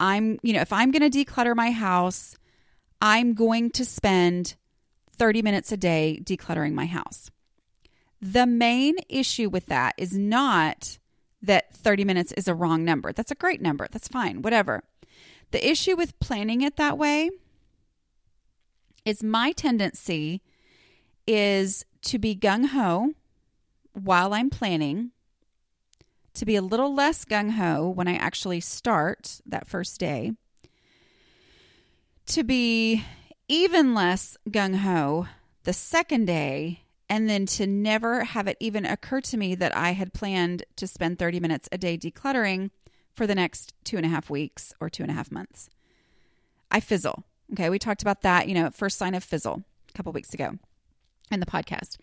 I'm, 0.00 0.38
you 0.42 0.52
know, 0.52 0.60
if 0.60 0.72
I'm 0.72 0.90
going 0.90 1.08
to 1.08 1.24
declutter 1.24 1.54
my 1.54 1.70
house, 1.70 2.36
I'm 3.00 3.34
going 3.34 3.70
to 3.72 3.84
spend 3.84 4.56
30 5.16 5.42
minutes 5.42 5.70
a 5.70 5.76
day 5.76 6.20
decluttering 6.22 6.72
my 6.72 6.86
house. 6.86 7.30
The 8.20 8.46
main 8.46 8.96
issue 9.08 9.48
with 9.48 9.66
that 9.66 9.94
is 9.96 10.16
not 10.16 10.98
that 11.42 11.72
30 11.74 12.04
minutes 12.04 12.32
is 12.32 12.48
a 12.48 12.54
wrong 12.54 12.84
number. 12.84 13.12
That's 13.12 13.30
a 13.30 13.36
great 13.36 13.62
number. 13.62 13.86
That's 13.90 14.08
fine, 14.08 14.42
whatever. 14.42 14.82
The 15.52 15.68
issue 15.68 15.96
with 15.96 16.18
planning 16.20 16.60
it 16.60 16.76
that 16.76 16.98
way 16.98 17.30
is 19.04 19.22
my 19.22 19.52
tendency 19.52 20.42
is 21.26 21.84
to 22.02 22.18
be 22.18 22.34
gung 22.34 22.68
ho 22.68 23.12
while 23.92 24.32
I'm 24.32 24.50
planning, 24.50 25.10
to 26.34 26.44
be 26.44 26.56
a 26.56 26.62
little 26.62 26.94
less 26.94 27.24
gung 27.24 27.52
ho 27.52 27.88
when 27.88 28.08
I 28.08 28.14
actually 28.14 28.60
start 28.60 29.40
that 29.46 29.66
first 29.66 29.98
day, 30.00 30.32
to 32.26 32.44
be 32.44 33.04
even 33.48 33.94
less 33.94 34.36
gung 34.48 34.76
ho 34.76 35.26
the 35.64 35.72
second 35.72 36.26
day, 36.26 36.84
and 37.08 37.28
then 37.28 37.44
to 37.44 37.66
never 37.66 38.22
have 38.22 38.46
it 38.46 38.56
even 38.60 38.86
occur 38.86 39.20
to 39.20 39.36
me 39.36 39.54
that 39.56 39.76
I 39.76 39.92
had 39.92 40.14
planned 40.14 40.62
to 40.76 40.86
spend 40.86 41.18
30 41.18 41.40
minutes 41.40 41.68
a 41.72 41.78
day 41.78 41.98
decluttering 41.98 42.70
for 43.12 43.26
the 43.26 43.34
next 43.34 43.74
two 43.84 43.96
and 43.96 44.06
a 44.06 44.08
half 44.08 44.30
weeks 44.30 44.72
or 44.80 44.88
two 44.88 45.02
and 45.02 45.10
a 45.10 45.14
half 45.14 45.32
months. 45.32 45.68
I 46.70 46.78
fizzle. 46.78 47.24
Okay, 47.52 47.68
we 47.68 47.78
talked 47.78 48.02
about 48.02 48.22
that, 48.22 48.48
you 48.48 48.54
know, 48.54 48.70
first 48.70 48.98
sign 48.98 49.14
of 49.14 49.24
fizzle 49.24 49.62
a 49.88 49.92
couple 49.92 50.12
weeks 50.12 50.32
ago 50.34 50.58
in 51.30 51.40
the 51.40 51.46
podcast. 51.46 51.96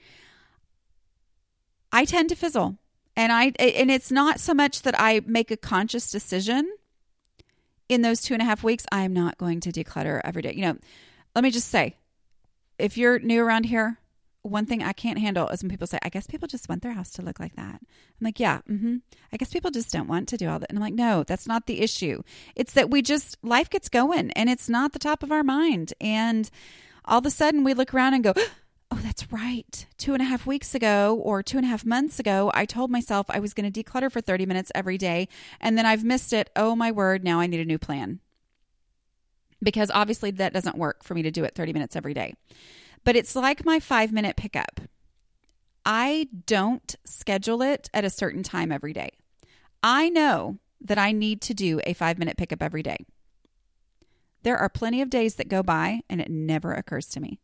I 1.91 2.05
tend 2.05 2.29
to 2.29 2.36
fizzle. 2.36 2.77
And 3.15 3.31
I 3.31 3.51
and 3.57 3.89
it's 3.89 4.12
not 4.12 4.39
so 4.39 4.53
much 4.53 4.83
that 4.83 4.93
I 4.99 5.21
make 5.25 5.49
a 5.49 5.57
conscious 5.57 6.12
decision 6.12 6.71
in 7.89 8.01
those 8.01 8.21
two 8.21 8.33
and 8.33 8.41
a 8.41 8.45
half 8.45 8.63
weeks, 8.63 8.86
I'm 8.91 9.13
not 9.13 9.38
going 9.38 9.60
to 9.62 9.71
declutter 9.71 10.21
every 10.23 10.41
day. 10.41 10.53
You 10.53 10.62
know, 10.62 10.77
let 11.36 11.43
me 11.43 11.51
just 11.51 11.69
say, 11.69 11.95
if 12.77 12.97
you're 12.97 13.19
new 13.19 13.41
around 13.41 13.65
here, 13.65 13.97
one 14.47 14.65
thing 14.65 14.83
I 14.83 14.93
can't 14.93 15.19
handle 15.19 15.47
is 15.49 15.62
when 15.62 15.69
people 15.69 15.88
say, 15.88 15.99
I 16.01 16.10
guess 16.10 16.27
people 16.27 16.47
just 16.47 16.69
want 16.69 16.81
their 16.81 16.93
house 16.93 17.12
to 17.12 17.21
look 17.21 17.39
like 17.39 17.55
that. 17.55 17.79
I'm 17.81 18.25
like, 18.25 18.39
yeah, 18.39 18.62
mm-hmm. 18.69 18.97
I 19.31 19.38
guess 19.38 19.51
people 19.51 19.71
just 19.71 19.91
don't 19.91 20.07
want 20.07 20.27
to 20.29 20.38
do 20.38 20.49
all 20.49 20.60
that. 20.60 20.69
And 20.69 20.77
I'm 20.77 20.83
like, 20.83 20.93
no, 20.93 21.23
that's 21.23 21.47
not 21.47 21.65
the 21.65 21.81
issue. 21.81 22.23
It's 22.55 22.73
that 22.73 22.89
we 22.89 23.01
just, 23.01 23.38
life 23.43 23.69
gets 23.69 23.89
going 23.89 24.31
and 24.31 24.49
it's 24.49 24.69
not 24.69 24.93
the 24.93 24.99
top 24.99 25.23
of 25.23 25.31
our 25.31 25.43
mind. 25.43 25.93
And 25.99 26.49
all 27.05 27.19
of 27.19 27.25
a 27.25 27.31
sudden 27.31 27.63
we 27.63 27.73
look 27.73 27.93
around 27.93 28.13
and 28.13 28.23
go, 28.23 28.33
oh, 28.91 28.99
that's 29.03 29.31
right. 29.31 29.86
Two 29.97 30.13
and 30.13 30.21
a 30.21 30.25
half 30.25 30.45
weeks 30.45 30.73
ago 30.73 31.19
or 31.21 31.43
two 31.43 31.57
and 31.57 31.65
a 31.65 31.69
half 31.69 31.86
months 31.86 32.19
ago, 32.19 32.51
I 32.53 32.65
told 32.65 32.89
myself 32.89 33.27
I 33.29 33.39
was 33.39 33.53
going 33.53 33.71
to 33.71 33.83
declutter 33.83 34.12
for 34.12 34.21
30 34.21 34.45
minutes 34.45 34.71
every 34.73 34.97
day. 34.97 35.27
And 35.60 35.77
then 35.77 35.86
I've 35.86 36.03
missed 36.03 36.33
it. 36.33 36.49
Oh, 36.55 36.75
my 36.75 36.91
word. 36.91 37.23
Now 37.23 37.39
I 37.39 37.47
need 37.47 37.60
a 37.60 37.65
new 37.65 37.79
plan. 37.79 38.19
Because 39.62 39.89
obviously 39.93 40.31
that 40.31 40.53
doesn't 40.53 40.77
work 40.77 41.03
for 41.03 41.15
me 41.15 41.23
to 41.23 41.31
do 41.31 41.43
it 41.43 41.55
30 41.55 41.73
minutes 41.73 41.95
every 41.95 42.13
day. 42.13 42.36
But 43.08 43.15
it's 43.15 43.38
like 43.38 43.63
my 43.63 43.80
five 43.80 44.12
minute 44.12 44.36
pickup. 44.36 44.82
I 45.86 46.28
don't 46.46 46.93
schedule 47.06 47.62
it 47.62 47.89
at 47.93 48.04
a 48.04 48.10
certain 48.10 48.43
time 48.43 48.70
every 48.70 48.91
day. 48.91 49.12
I 49.82 50.10
know 50.10 50.58
that 50.82 50.98
I 50.98 51.13
need 51.13 51.39
to 51.43 51.54
do 51.54 51.80
a 51.86 51.93
five 51.93 52.20
minute 52.20 52.36
pickup 52.36 52.62
every 52.62 52.84
day. 52.84 53.06
There 54.43 54.58
are 54.58 54.67
plenty 54.67 55.02
of 55.02 55.10
days 55.10 55.36
that 55.36 55.48
go 55.48 55.63
by 55.63 56.02
and 56.10 56.20
it 56.20 56.30
never 56.30 56.74
occurs 56.74 57.08
to 57.12 57.22
me. 57.22 57.39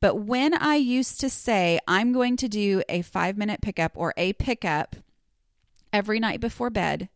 But 0.00 0.16
when 0.16 0.52
I 0.52 0.74
used 0.74 1.20
to 1.20 1.30
say, 1.30 1.78
I'm 1.86 2.12
going 2.12 2.36
to 2.38 2.48
do 2.48 2.82
a 2.88 3.02
five 3.02 3.38
minute 3.38 3.60
pickup 3.60 3.92
or 3.94 4.14
a 4.16 4.32
pickup 4.32 4.96
every 5.92 6.18
night 6.18 6.40
before 6.40 6.70
bed, 6.70 7.08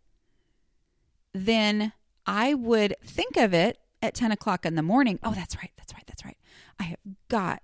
then 1.35 1.95
I 2.27 2.55
would 2.55 2.95
think 3.03 3.37
of 3.37 3.53
it 3.53 3.79
at 4.01 4.15
10 4.15 4.31
o'clock 4.31 4.65
in 4.65 4.77
the 4.77 4.83
morning. 4.83 5.19
Oh, 5.25 5.35
that's 5.35 5.57
right. 5.57 5.73
That's 5.77 5.93
right. 5.95 6.05
That's 6.07 6.25
right. 6.25 6.37
I 6.83 6.87
have 6.87 6.99
got 7.29 7.63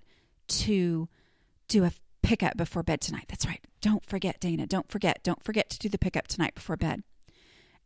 to 0.49 1.09
do 1.67 1.85
a 1.85 1.93
pickup 2.23 2.57
before 2.57 2.83
bed 2.83 3.01
tonight. 3.01 3.27
That's 3.29 3.47
right. 3.47 3.65
Don't 3.81 4.05
forget, 4.05 4.41
Dana. 4.41 4.67
Don't 4.67 4.91
forget. 4.91 5.23
Don't 5.23 5.43
forget 5.43 5.69
to 5.71 5.79
do 5.79 5.89
the 5.89 5.99
pickup 5.99 6.29
tonight 6.29 6.55
before 6.55 6.77
bed. 6.77 7.03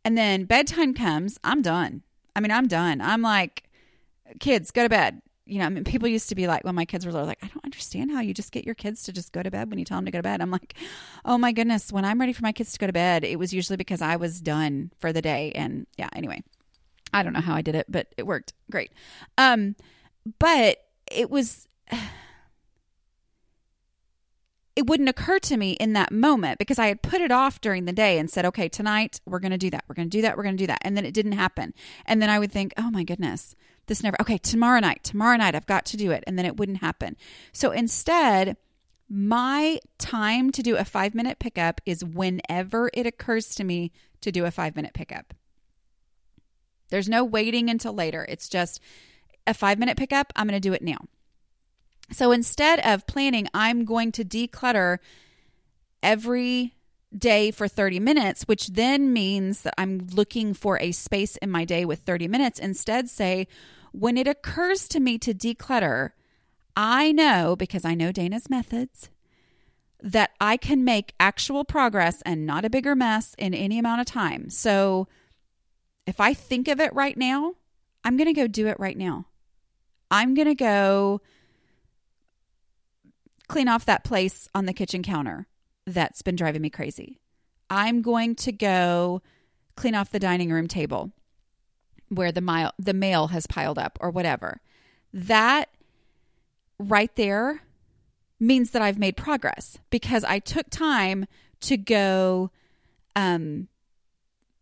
And 0.05 0.17
then 0.17 0.45
bedtime 0.45 0.93
comes. 0.93 1.39
I'm 1.43 1.61
done. 1.61 2.03
I 2.35 2.39
mean, 2.39 2.51
I'm 2.51 2.67
done. 2.67 3.01
I'm 3.01 3.21
like, 3.21 3.63
kids, 4.39 4.71
go 4.71 4.83
to 4.83 4.89
bed 4.89 5.21
you 5.45 5.59
know, 5.59 5.65
I 5.65 5.69
mean, 5.69 5.83
people 5.83 6.07
used 6.07 6.29
to 6.29 6.35
be 6.35 6.47
like, 6.47 6.63
when 6.63 6.75
my 6.75 6.85
kids 6.85 7.05
were 7.05 7.11
little, 7.11 7.27
like, 7.27 7.43
I 7.43 7.47
don't 7.47 7.65
understand 7.65 8.11
how 8.11 8.21
you 8.21 8.33
just 8.33 8.51
get 8.51 8.65
your 8.65 8.75
kids 8.75 9.03
to 9.03 9.11
just 9.11 9.33
go 9.33 9.43
to 9.43 9.51
bed 9.51 9.69
when 9.69 9.77
you 9.77 9.85
tell 9.85 9.97
them 9.97 10.05
to 10.05 10.11
go 10.11 10.19
to 10.19 10.23
bed. 10.23 10.41
I'm 10.41 10.51
like, 10.51 10.75
oh 11.25 11.37
my 11.37 11.51
goodness, 11.51 11.91
when 11.91 12.05
I'm 12.05 12.19
ready 12.19 12.31
for 12.31 12.43
my 12.43 12.53
kids 12.53 12.71
to 12.73 12.79
go 12.79 12.87
to 12.87 12.93
bed, 12.93 13.25
it 13.25 13.37
was 13.37 13.53
usually 13.53 13.75
because 13.75 14.01
I 14.01 14.15
was 14.15 14.39
done 14.39 14.91
for 14.99 15.11
the 15.11 15.21
day. 15.21 15.51
And 15.53 15.85
yeah, 15.97 16.09
anyway, 16.13 16.43
I 17.13 17.23
don't 17.23 17.33
know 17.33 17.41
how 17.41 17.55
I 17.55 17.61
did 17.61 17.75
it, 17.75 17.87
but 17.89 18.07
it 18.17 18.25
worked 18.25 18.53
great. 18.71 18.93
Um, 19.37 19.75
but 20.39 20.77
it 21.11 21.29
was, 21.29 21.67
it 24.75 24.87
wouldn't 24.87 25.09
occur 25.09 25.39
to 25.39 25.57
me 25.57 25.73
in 25.73 25.93
that 25.93 26.11
moment 26.11 26.59
because 26.59 26.79
I 26.79 26.87
had 26.87 27.01
put 27.01 27.21
it 27.21 27.31
off 27.31 27.61
during 27.61 27.85
the 27.85 27.93
day 27.93 28.17
and 28.17 28.29
said, 28.29 28.45
okay, 28.45 28.67
tonight 28.67 29.21
we're 29.25 29.39
going 29.39 29.51
to 29.51 29.57
do 29.57 29.69
that. 29.69 29.83
We're 29.87 29.95
going 29.95 30.09
to 30.09 30.17
do 30.17 30.21
that. 30.23 30.35
We're 30.37 30.43
going 30.43 30.57
to 30.57 30.63
do 30.63 30.67
that. 30.67 30.81
And 30.81 30.97
then 30.97 31.05
it 31.05 31.13
didn't 31.13 31.33
happen. 31.33 31.73
And 32.05 32.21
then 32.21 32.29
I 32.29 32.39
would 32.39 32.51
think, 32.51 32.73
oh 32.77 32.89
my 32.89 33.03
goodness 33.03 33.55
this 33.87 34.03
never, 34.03 34.17
okay, 34.21 34.37
tomorrow 34.37 34.79
night, 34.79 35.03
tomorrow 35.03 35.37
night, 35.37 35.55
I've 35.55 35.65
got 35.65 35.85
to 35.87 35.97
do 35.97 36.11
it. 36.11 36.23
And 36.25 36.37
then 36.37 36.45
it 36.45 36.57
wouldn't 36.57 36.79
happen. 36.79 37.17
So 37.51 37.71
instead, 37.71 38.57
my 39.09 39.79
time 39.97 40.51
to 40.51 40.63
do 40.63 40.77
a 40.77 40.85
five 40.85 41.13
minute 41.13 41.39
pickup 41.39 41.81
is 41.85 42.03
whenever 42.03 42.89
it 42.93 43.05
occurs 43.05 43.53
to 43.55 43.63
me 43.63 43.91
to 44.21 44.31
do 44.31 44.45
a 44.45 44.51
five 44.51 44.75
minute 44.75 44.93
pickup. 44.93 45.33
There's 46.89 47.09
no 47.09 47.23
waiting 47.23 47.69
until 47.69 47.93
later. 47.93 48.25
It's 48.29 48.47
just 48.47 48.79
a 49.45 49.53
five 49.53 49.79
minute 49.79 49.97
pickup. 49.97 50.31
I'm 50.35 50.47
going 50.47 50.59
to 50.59 50.67
do 50.67 50.73
it 50.73 50.81
now. 50.81 50.99
So 52.11 52.31
instead 52.31 52.79
of 52.85 53.07
planning, 53.07 53.47
I'm 53.53 53.85
going 53.85 54.11
to 54.13 54.25
declutter 54.25 54.99
every 56.01 56.75
day 57.15 57.51
for 57.51 57.67
30 57.67 57.99
minutes, 57.99 58.43
which 58.43 58.67
then 58.67 59.13
means 59.13 59.61
that 59.61 59.73
I'm 59.77 60.07
looking 60.13 60.53
for 60.53 60.79
a 60.79 60.91
space 60.91 61.37
in 61.37 61.49
my 61.49 61.65
day 61.65 61.85
with 61.85 61.99
30 61.99 62.27
minutes. 62.27 62.59
Instead, 62.59 63.09
say, 63.09 63.47
when 63.91 64.17
it 64.17 64.27
occurs 64.27 64.87
to 64.89 64.99
me 64.99 65.17
to 65.19 65.33
declutter, 65.33 66.11
I 66.75 67.11
know 67.11 67.55
because 67.55 67.85
I 67.85 67.93
know 67.93 68.11
Dana's 68.11 68.49
methods 68.49 69.09
that 70.01 70.31
I 70.41 70.57
can 70.57 70.83
make 70.83 71.13
actual 71.19 71.63
progress 71.63 72.21
and 72.25 72.45
not 72.45 72.65
a 72.65 72.69
bigger 72.69 72.95
mess 72.95 73.35
in 73.37 73.53
any 73.53 73.79
amount 73.79 74.01
of 74.01 74.07
time. 74.07 74.49
So 74.49 75.07
if 76.05 76.19
I 76.19 76.33
think 76.33 76.67
of 76.67 76.81
it 76.81 76.93
right 76.93 77.15
now, 77.15 77.53
I'm 78.03 78.17
going 78.17 78.27
to 78.27 78.33
go 78.33 78.47
do 78.47 78.67
it 78.67 78.79
right 78.79 78.97
now. 78.97 79.27
I'm 80.13 80.35
going 80.35 80.47
to 80.47 80.53
go 80.53 81.21
clean 83.47 83.67
off 83.67 83.85
that 83.85 84.03
place 84.03 84.47
on 84.53 84.67
the 84.67 84.73
kitchen 84.73 85.01
counter 85.01 85.47
that's 85.87 86.21
been 86.21 86.35
driving 86.35 86.61
me 86.61 86.69
crazy. 86.69 87.19
I'm 87.67 88.03
going 88.03 88.35
to 88.35 88.51
go 88.51 89.23
clean 89.75 89.95
off 89.95 90.11
the 90.11 90.19
dining 90.19 90.51
room 90.51 90.67
table 90.67 91.11
where 92.09 92.31
the 92.31 92.41
mile, 92.41 92.73
the 92.77 92.93
mail 92.93 93.29
has 93.29 93.47
piled 93.47 93.79
up 93.79 93.97
or 94.01 94.11
whatever. 94.11 94.61
That 95.13 95.69
right 96.77 97.13
there 97.15 97.63
means 98.39 98.69
that 98.69 98.83
I've 98.83 98.99
made 98.99 99.17
progress 99.17 99.79
because 99.89 100.23
I 100.23 100.37
took 100.37 100.69
time 100.69 101.25
to 101.61 101.75
go 101.75 102.51
um 103.15 103.67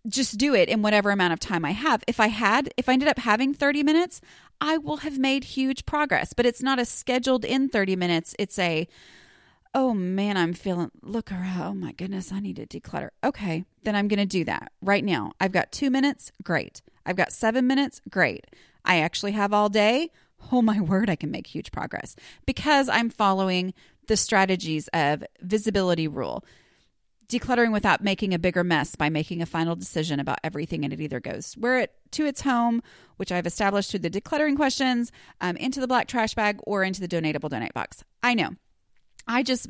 just 0.08 0.38
do 0.38 0.56
it 0.56 0.70
in 0.70 0.82
whatever 0.82 1.12
amount 1.12 1.34
of 1.34 1.40
time 1.40 1.66
I 1.66 1.72
have. 1.72 2.04
If 2.08 2.20
I 2.22 2.28
had 2.28 2.74
if 2.78 2.88
I 2.88 2.94
ended 2.94 3.10
up 3.10 3.20
having 3.20 3.54
30 3.54 3.84
minutes, 3.84 4.22
I 4.62 4.78
will 4.78 4.98
have 4.98 5.18
made 5.18 5.44
huge 5.44 5.86
progress, 5.88 6.34
but 6.34 6.46
it's 6.46 6.62
not 6.62 6.80
a 6.80 6.86
scheduled 6.86 7.44
in 7.44 7.68
30 7.68 7.96
minutes. 7.96 8.36
It's 8.38 8.60
a 8.60 8.88
oh 9.74 9.94
man, 9.94 10.38
I'm 10.38 10.54
feeling, 10.54 10.92
look 11.02 11.32
around. 11.32 11.62
Oh 11.62 11.74
my 11.74 11.94
goodness, 11.94 12.32
I 12.32 12.40
need 12.40 12.58
to 12.58 12.66
declutter. 12.66 13.10
Okay, 13.24 13.64
then 13.84 13.96
I'm 13.96 14.08
going 14.08 14.20
to 14.20 14.26
do 14.26 14.44
that 14.46 14.72
right 14.82 15.04
now. 15.04 15.32
I've 15.40 15.54
got 15.54 15.72
two 15.72 15.90
minutes. 15.90 16.32
Great. 16.44 16.82
I've 17.06 17.16
got 17.16 17.32
seven 17.32 17.68
minutes. 17.68 18.02
Great. 18.10 18.48
I 18.84 19.00
actually 19.00 19.32
have 19.32 19.54
all 19.54 19.70
day. 19.70 20.12
Oh 20.52 20.62
my 20.62 20.82
word, 20.82 21.10
I 21.10 21.16
can 21.16 21.32
make 21.32 21.48
huge 21.48 21.72
progress 21.72 22.16
because 22.46 22.90
I'm 22.90 23.10
following 23.10 23.74
the 24.08 24.18
strategies 24.18 24.90
of 24.90 25.24
visibility 25.42 26.08
rule. 26.08 26.44
Decluttering 27.32 27.72
without 27.72 28.04
making 28.04 28.34
a 28.34 28.40
bigger 28.40 28.62
mess 28.64 28.98
by 28.98 29.10
making 29.10 29.42
a 29.42 29.46
final 29.46 29.76
decision 29.76 30.20
about 30.20 30.40
everything, 30.44 30.84
and 30.84 30.92
it 30.92 31.00
either 31.00 31.22
goes 31.22 31.54
where 31.54 31.80
it 31.80 31.94
to 32.12 32.26
its 32.26 32.42
home, 32.42 32.84
which 33.16 33.32
I've 33.32 33.48
established 33.48 33.90
through 33.90 34.02
the 34.02 34.10
decluttering 34.10 34.58
questions, 34.58 35.14
um, 35.40 35.56
into 35.56 35.80
the 35.80 35.88
black 35.88 36.10
trash 36.10 36.34
bag, 36.34 36.60
or 36.64 36.84
into 36.84 37.00
the 37.00 37.08
donatable 37.08 37.50
donate 37.50 37.74
box. 37.74 38.04
I 38.22 38.34
know 38.34 38.50
I 39.28 39.44
just 39.44 39.70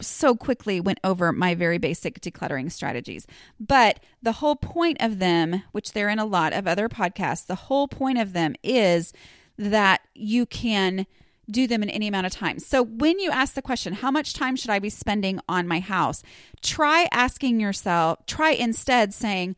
so 0.00 0.34
quickly 0.34 0.80
went 0.80 0.98
over 1.04 1.32
my 1.32 1.54
very 1.54 1.78
basic 1.78 2.20
decluttering 2.20 2.70
strategies. 2.70 3.26
But 3.58 4.00
the 4.22 4.32
whole 4.32 4.56
point 4.56 4.98
of 5.00 5.18
them, 5.18 5.62
which 5.72 5.92
they're 5.92 6.08
in 6.08 6.18
a 6.18 6.24
lot 6.24 6.52
of 6.52 6.66
other 6.66 6.88
podcasts, 6.88 7.46
the 7.46 7.54
whole 7.54 7.88
point 7.88 8.18
of 8.18 8.32
them 8.32 8.54
is 8.62 9.12
that 9.56 10.00
you 10.14 10.46
can 10.46 11.06
do 11.50 11.66
them 11.66 11.82
in 11.82 11.90
any 11.90 12.08
amount 12.08 12.26
of 12.26 12.32
time. 12.32 12.58
So 12.58 12.82
when 12.82 13.18
you 13.18 13.30
ask 13.30 13.54
the 13.54 13.62
question, 13.62 13.94
how 13.94 14.10
much 14.10 14.34
time 14.34 14.56
should 14.56 14.70
I 14.70 14.78
be 14.78 14.90
spending 14.90 15.40
on 15.48 15.66
my 15.66 15.80
house? 15.80 16.22
Try 16.62 17.08
asking 17.12 17.60
yourself, 17.60 18.24
try 18.26 18.50
instead 18.50 19.14
saying, 19.14 19.56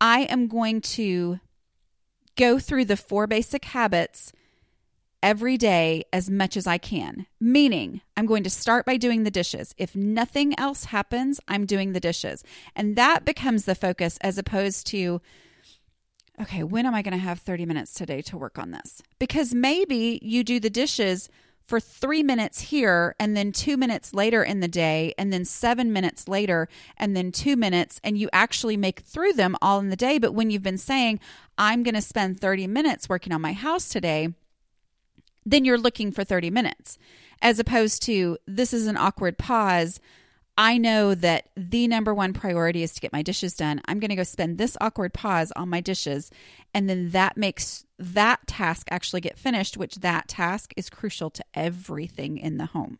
I 0.00 0.22
am 0.22 0.48
going 0.48 0.80
to 0.80 1.40
go 2.36 2.58
through 2.58 2.86
the 2.86 2.96
four 2.96 3.26
basic 3.26 3.66
habits 3.66 4.32
every 5.22 5.56
day 5.56 6.04
as 6.12 6.28
much 6.28 6.56
as 6.56 6.66
I 6.66 6.78
can. 6.78 7.26
Meaning, 7.40 8.00
I'm 8.16 8.26
going 8.26 8.42
to 8.42 8.50
start 8.50 8.84
by 8.84 8.96
doing 8.96 9.22
the 9.22 9.30
dishes. 9.30 9.74
If 9.78 9.94
nothing 9.94 10.58
else 10.58 10.86
happens, 10.86 11.40
I'm 11.46 11.66
doing 11.66 11.92
the 11.92 12.00
dishes. 12.00 12.42
And 12.74 12.96
that 12.96 13.24
becomes 13.24 13.64
the 13.64 13.76
focus 13.76 14.18
as 14.22 14.38
opposed 14.38 14.86
to, 14.88 15.20
okay, 16.42 16.62
when 16.62 16.86
am 16.86 16.94
I 16.94 17.02
going 17.02 17.12
to 17.12 17.18
have 17.18 17.38
30 17.38 17.66
minutes 17.66 17.94
today 17.94 18.20
to 18.22 18.36
work 18.36 18.58
on 18.58 18.72
this? 18.72 19.02
Because 19.18 19.54
maybe 19.54 20.18
you 20.22 20.44
do 20.44 20.60
the 20.60 20.70
dishes 20.70 21.28
for 21.64 21.78
three 21.78 22.22
minutes 22.22 22.60
here 22.60 23.14
and 23.18 23.36
then 23.36 23.52
two 23.52 23.76
minutes 23.76 24.12
later 24.12 24.42
in 24.42 24.60
the 24.60 24.68
day 24.68 25.14
and 25.16 25.32
then 25.32 25.44
seven 25.44 25.92
minutes 25.92 26.26
later 26.26 26.68
and 26.96 27.16
then 27.16 27.30
two 27.30 27.56
minutes 27.56 28.00
and 28.02 28.18
you 28.18 28.28
actually 28.32 28.76
make 28.76 29.00
through 29.00 29.32
them 29.32 29.56
all 29.62 29.78
in 29.78 29.88
the 29.88 29.96
day 29.96 30.18
but 30.18 30.34
when 30.34 30.50
you've 30.50 30.62
been 30.62 30.76
saying 30.76 31.20
i'm 31.56 31.84
going 31.84 31.94
to 31.94 32.02
spend 32.02 32.40
30 32.40 32.66
minutes 32.66 33.08
working 33.08 33.32
on 33.32 33.40
my 33.40 33.52
house 33.52 33.88
today 33.88 34.28
then 35.46 35.64
you're 35.64 35.78
looking 35.78 36.10
for 36.10 36.24
30 36.24 36.50
minutes 36.50 36.98
as 37.40 37.60
opposed 37.60 38.02
to 38.02 38.36
this 38.46 38.74
is 38.74 38.88
an 38.88 38.96
awkward 38.96 39.38
pause 39.38 40.00
I 40.58 40.76
know 40.76 41.14
that 41.14 41.48
the 41.56 41.88
number 41.88 42.12
one 42.12 42.34
priority 42.34 42.82
is 42.82 42.92
to 42.94 43.00
get 43.00 43.12
my 43.12 43.22
dishes 43.22 43.54
done. 43.54 43.80
I'm 43.86 44.00
going 44.00 44.10
to 44.10 44.16
go 44.16 44.22
spend 44.22 44.58
this 44.58 44.76
awkward 44.80 45.14
pause 45.14 45.50
on 45.56 45.70
my 45.70 45.80
dishes. 45.80 46.30
And 46.74 46.88
then 46.90 47.10
that 47.10 47.36
makes 47.36 47.86
that 47.98 48.46
task 48.46 48.88
actually 48.90 49.22
get 49.22 49.38
finished, 49.38 49.76
which 49.76 49.96
that 49.96 50.28
task 50.28 50.74
is 50.76 50.90
crucial 50.90 51.30
to 51.30 51.44
everything 51.54 52.36
in 52.36 52.58
the 52.58 52.66
home 52.66 52.98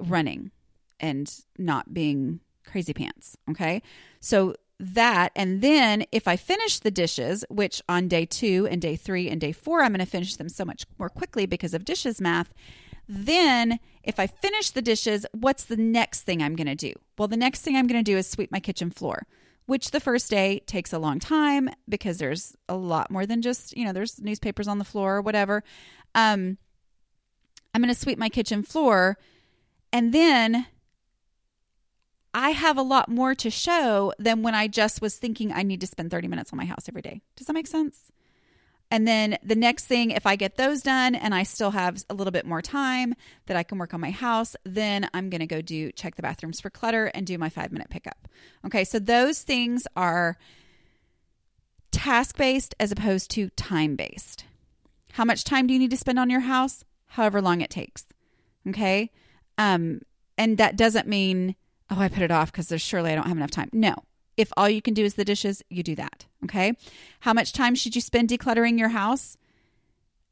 mm-hmm. 0.00 0.10
running 0.10 0.50
and 0.98 1.30
not 1.58 1.92
being 1.92 2.40
crazy 2.64 2.94
pants. 2.94 3.36
Okay. 3.50 3.82
So 4.20 4.54
that, 4.78 5.32
and 5.36 5.60
then 5.62 6.04
if 6.12 6.26
I 6.26 6.36
finish 6.36 6.78
the 6.78 6.90
dishes, 6.90 7.44
which 7.50 7.82
on 7.88 8.08
day 8.08 8.24
two 8.24 8.66
and 8.70 8.80
day 8.80 8.96
three 8.96 9.28
and 9.28 9.40
day 9.40 9.52
four, 9.52 9.82
I'm 9.82 9.92
going 9.92 10.00
to 10.00 10.06
finish 10.06 10.36
them 10.36 10.48
so 10.48 10.64
much 10.64 10.86
more 10.98 11.08
quickly 11.10 11.44
because 11.44 11.74
of 11.74 11.84
dishes 11.84 12.20
math 12.20 12.52
then, 13.08 13.78
if 14.02 14.18
I 14.18 14.26
finish 14.26 14.70
the 14.70 14.82
dishes, 14.82 15.26
what's 15.32 15.64
the 15.64 15.76
next 15.76 16.22
thing 16.22 16.42
I'm 16.42 16.56
going 16.56 16.66
to 16.66 16.74
do? 16.74 16.92
Well, 17.18 17.28
the 17.28 17.36
next 17.36 17.62
thing 17.62 17.76
I'm 17.76 17.86
going 17.86 18.02
to 18.02 18.10
do 18.10 18.18
is 18.18 18.28
sweep 18.28 18.50
my 18.50 18.60
kitchen 18.60 18.90
floor, 18.90 19.26
which 19.66 19.90
the 19.90 20.00
first 20.00 20.30
day 20.30 20.60
takes 20.66 20.92
a 20.92 20.98
long 20.98 21.18
time 21.18 21.70
because 21.88 22.18
there's 22.18 22.56
a 22.68 22.76
lot 22.76 23.10
more 23.10 23.26
than 23.26 23.42
just, 23.42 23.76
you 23.76 23.84
know, 23.84 23.92
there's 23.92 24.20
newspapers 24.20 24.68
on 24.68 24.78
the 24.78 24.84
floor 24.84 25.16
or 25.16 25.22
whatever. 25.22 25.62
Um, 26.14 26.58
I'm 27.74 27.82
going 27.82 27.94
to 27.94 28.00
sweep 28.00 28.18
my 28.18 28.28
kitchen 28.28 28.62
floor 28.62 29.18
and 29.92 30.12
then 30.12 30.66
I 32.34 32.50
have 32.50 32.76
a 32.76 32.82
lot 32.82 33.08
more 33.08 33.34
to 33.36 33.50
show 33.50 34.12
than 34.18 34.42
when 34.42 34.54
I 34.54 34.68
just 34.68 35.00
was 35.00 35.16
thinking 35.16 35.52
I 35.52 35.62
need 35.62 35.80
to 35.80 35.86
spend 35.86 36.10
30 36.10 36.28
minutes 36.28 36.52
on 36.52 36.58
my 36.58 36.66
house 36.66 36.88
every 36.88 37.02
day. 37.02 37.22
Does 37.34 37.46
that 37.46 37.54
make 37.54 37.66
sense? 37.66 38.10
And 38.90 39.06
then 39.06 39.36
the 39.42 39.56
next 39.56 39.86
thing, 39.86 40.10
if 40.10 40.26
I 40.26 40.36
get 40.36 40.56
those 40.56 40.80
done 40.80 41.14
and 41.14 41.34
I 41.34 41.42
still 41.42 41.72
have 41.72 42.04
a 42.08 42.14
little 42.14 42.30
bit 42.30 42.46
more 42.46 42.62
time 42.62 43.14
that 43.46 43.56
I 43.56 43.62
can 43.62 43.78
work 43.78 43.92
on 43.92 44.00
my 44.00 44.12
house, 44.12 44.54
then 44.64 45.08
I'm 45.12 45.28
going 45.28 45.40
to 45.40 45.46
go 45.46 45.60
do 45.60 45.90
check 45.92 46.14
the 46.14 46.22
bathrooms 46.22 46.60
for 46.60 46.70
clutter 46.70 47.06
and 47.06 47.26
do 47.26 47.36
my 47.36 47.48
five 47.48 47.72
minute 47.72 47.90
pickup. 47.90 48.28
Okay, 48.64 48.84
so 48.84 48.98
those 48.98 49.42
things 49.42 49.86
are 49.96 50.38
task 51.90 52.36
based 52.36 52.74
as 52.78 52.92
opposed 52.92 53.30
to 53.32 53.48
time 53.50 53.96
based. 53.96 54.44
How 55.12 55.24
much 55.24 55.44
time 55.44 55.66
do 55.66 55.72
you 55.72 55.80
need 55.80 55.90
to 55.90 55.96
spend 55.96 56.18
on 56.18 56.30
your 56.30 56.40
house? 56.40 56.84
However 57.06 57.40
long 57.40 57.62
it 57.62 57.70
takes. 57.70 58.04
Okay, 58.68 59.10
um, 59.58 60.02
and 60.38 60.58
that 60.58 60.76
doesn't 60.76 61.08
mean 61.08 61.56
oh 61.90 61.98
I 61.98 62.08
put 62.08 62.22
it 62.22 62.30
off 62.30 62.52
because 62.52 62.68
there's 62.68 62.82
surely 62.82 63.10
I 63.10 63.14
don't 63.16 63.26
have 63.26 63.36
enough 63.36 63.50
time. 63.50 63.70
No, 63.72 63.94
if 64.36 64.52
all 64.56 64.68
you 64.68 64.82
can 64.82 64.94
do 64.94 65.04
is 65.04 65.14
the 65.14 65.24
dishes, 65.24 65.62
you 65.70 65.82
do 65.82 65.94
that. 65.96 66.26
Okay. 66.44 66.74
How 67.20 67.32
much 67.32 67.52
time 67.52 67.74
should 67.74 67.94
you 67.94 68.00
spend 68.00 68.28
decluttering 68.28 68.78
your 68.78 68.90
house? 68.90 69.36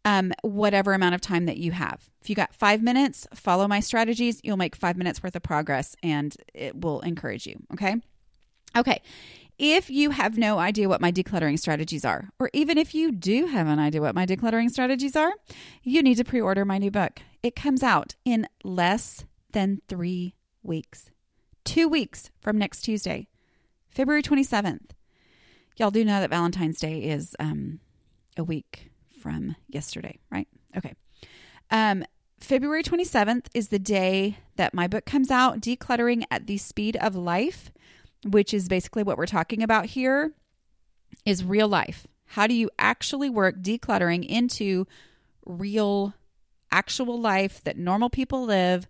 Um, 0.07 0.33
whatever 0.43 0.93
amount 0.93 1.15
of 1.15 1.23
time 1.23 1.47
that 1.47 1.57
you 1.57 1.73
have. 1.73 2.11
If 2.21 2.29
you 2.29 2.37
got 2.37 2.55
five 2.55 2.83
minutes, 2.83 3.27
follow 3.33 3.67
my 3.67 3.81
strategies. 3.81 4.39
You'll 4.45 4.59
make 4.59 4.77
five 4.77 4.99
minutes 4.99 5.23
worth 5.23 5.35
of 5.35 5.43
progress 5.43 5.97
and 6.03 6.37
it 6.53 6.79
will 6.79 7.01
encourage 7.01 7.47
you. 7.47 7.57
Okay. 7.73 7.97
Okay. 8.77 9.01
If 9.59 9.89
you 9.89 10.11
have 10.11 10.37
no 10.37 10.59
idea 10.59 10.89
what 10.89 11.01
my 11.01 11.13
decluttering 11.13 11.59
strategies 11.59 12.05
are, 12.05 12.31
or 12.41 12.51
even 12.53 12.77
if 12.77 12.95
you 12.95 13.13
do 13.13 13.47
have 13.47 13.69
an 13.69 13.79
idea 13.79 14.01
what 14.01 14.15
my 14.15 14.27
decluttering 14.27 14.69
strategies 14.69 15.15
are, 15.15 15.33
you 15.83 16.03
need 16.03 16.17
to 16.17 16.25
pre 16.25 16.41
order 16.41 16.65
my 16.65 16.79
new 16.79 16.91
book. 16.91 17.21
It 17.43 17.55
comes 17.55 17.83
out 17.83 18.17
in 18.25 18.49
less 18.65 19.25
than 19.53 19.81
three 19.89 20.35
weeks, 20.63 21.11
two 21.65 21.89
weeks 21.89 22.31
from 22.41 22.59
next 22.59 22.83
Tuesday. 22.83 23.29
February 23.95 24.23
27th. 24.23 24.91
Y'all 25.77 25.91
do 25.91 26.05
know 26.05 26.21
that 26.21 26.31
Valentine's 26.31 26.81
Day 26.81 27.05
is 27.05 27.37
um, 27.39 27.79
a 28.37 28.43
week 28.45 28.91
from 29.21 29.55
yesterday, 29.69 30.19
right? 30.31 30.49
Okay. 30.77 30.95
Um, 31.71 32.05
February 32.41 32.83
27th 32.83 33.47
is 33.55 33.69
the 33.69 33.79
day 33.79 34.39
that 34.57 34.75
my 34.75 34.89
book 34.89 35.07
comes 35.07 35.31
out, 35.31 35.61
Decluttering 35.61 36.25
at 36.31 36.47
the 36.47 36.59
Speed 36.59 36.97
of 36.97 37.15
Life, 37.15 37.71
which 38.27 38.53
is 38.53 38.69
basically 38.69 39.03
what 39.03 39.17
we're 39.17 39.27
talking 39.27 39.63
about 39.63 39.87
here 39.87 40.33
is 41.25 41.45
real 41.45 41.69
life. 41.69 42.07
How 42.27 42.47
do 42.47 42.55
you 42.55 42.71
actually 42.79 43.31
work 43.31 43.63
decluttering 43.63 44.27
into 44.27 44.87
real 45.47 46.15
actual 46.73 47.21
life 47.21 47.63
that 47.63 47.79
normal 47.79 48.11
people 48.11 48.45
live 48.45 48.89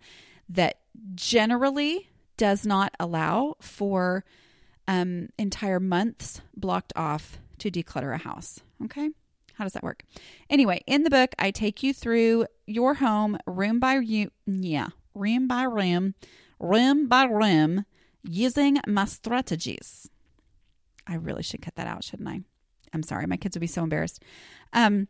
that 0.49 0.79
generally 1.13 2.09
does 2.37 2.65
not 2.65 2.93
allow 2.99 3.55
for 3.61 4.25
um, 4.87 5.29
entire 5.37 5.79
months 5.79 6.41
blocked 6.55 6.93
off 6.95 7.37
to 7.59 7.71
declutter 7.71 8.13
a 8.13 8.17
house. 8.17 8.59
Okay. 8.83 9.09
How 9.55 9.63
does 9.63 9.73
that 9.73 9.83
work? 9.83 10.03
Anyway, 10.49 10.83
in 10.85 11.03
the 11.03 11.09
book, 11.09 11.33
I 11.39 11.51
take 11.51 11.81
you 11.81 11.93
through 11.93 12.47
your 12.67 12.95
home 12.95 13.37
room 13.47 13.79
by 13.79 13.95
room, 13.95 14.29
yeah, 14.45 14.89
room 15.13 15.47
by 15.47 15.63
room, 15.63 16.13
room 16.59 17.07
by 17.07 17.23
room, 17.23 17.85
using 18.23 18.79
my 18.85 19.05
strategies. 19.05 20.09
I 21.07 21.15
really 21.15 21.43
should 21.43 21.61
cut 21.61 21.75
that 21.75 21.87
out, 21.87 22.03
shouldn't 22.03 22.27
I? 22.27 22.41
I'm 22.93 23.03
sorry, 23.03 23.27
my 23.27 23.37
kids 23.37 23.55
would 23.55 23.61
be 23.61 23.67
so 23.67 23.83
embarrassed. 23.83 24.21
Um, 24.73 25.07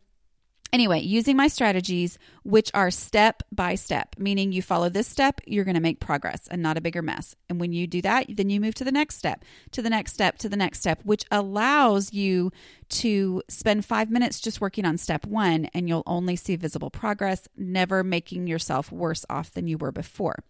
Anyway, 0.72 1.00
using 1.00 1.36
my 1.36 1.46
strategies, 1.48 2.18
which 2.42 2.70
are 2.74 2.90
step 2.90 3.42
by 3.52 3.74
step, 3.74 4.16
meaning 4.18 4.50
you 4.50 4.60
follow 4.60 4.88
this 4.88 5.06
step, 5.06 5.40
you're 5.46 5.64
going 5.64 5.76
to 5.76 5.80
make 5.80 6.00
progress 6.00 6.48
and 6.50 6.60
not 6.60 6.76
a 6.76 6.80
bigger 6.80 7.02
mess. 7.02 7.36
And 7.48 7.60
when 7.60 7.72
you 7.72 7.86
do 7.86 8.02
that, 8.02 8.26
then 8.28 8.50
you 8.50 8.60
move 8.60 8.74
to 8.74 8.84
the 8.84 8.92
next 8.92 9.16
step, 9.16 9.44
to 9.70 9.80
the 9.80 9.90
next 9.90 10.12
step, 10.12 10.38
to 10.38 10.48
the 10.48 10.56
next 10.56 10.80
step, 10.80 11.00
which 11.04 11.24
allows 11.30 12.12
you 12.12 12.50
to 12.88 13.42
spend 13.48 13.84
five 13.84 14.10
minutes 14.10 14.40
just 14.40 14.60
working 14.60 14.84
on 14.84 14.98
step 14.98 15.24
one 15.24 15.66
and 15.66 15.88
you'll 15.88 16.02
only 16.04 16.34
see 16.36 16.56
visible 16.56 16.90
progress, 16.90 17.48
never 17.56 18.02
making 18.02 18.46
yourself 18.46 18.90
worse 18.90 19.24
off 19.30 19.52
than 19.52 19.68
you 19.68 19.78
were 19.78 19.92
before. 19.92 20.42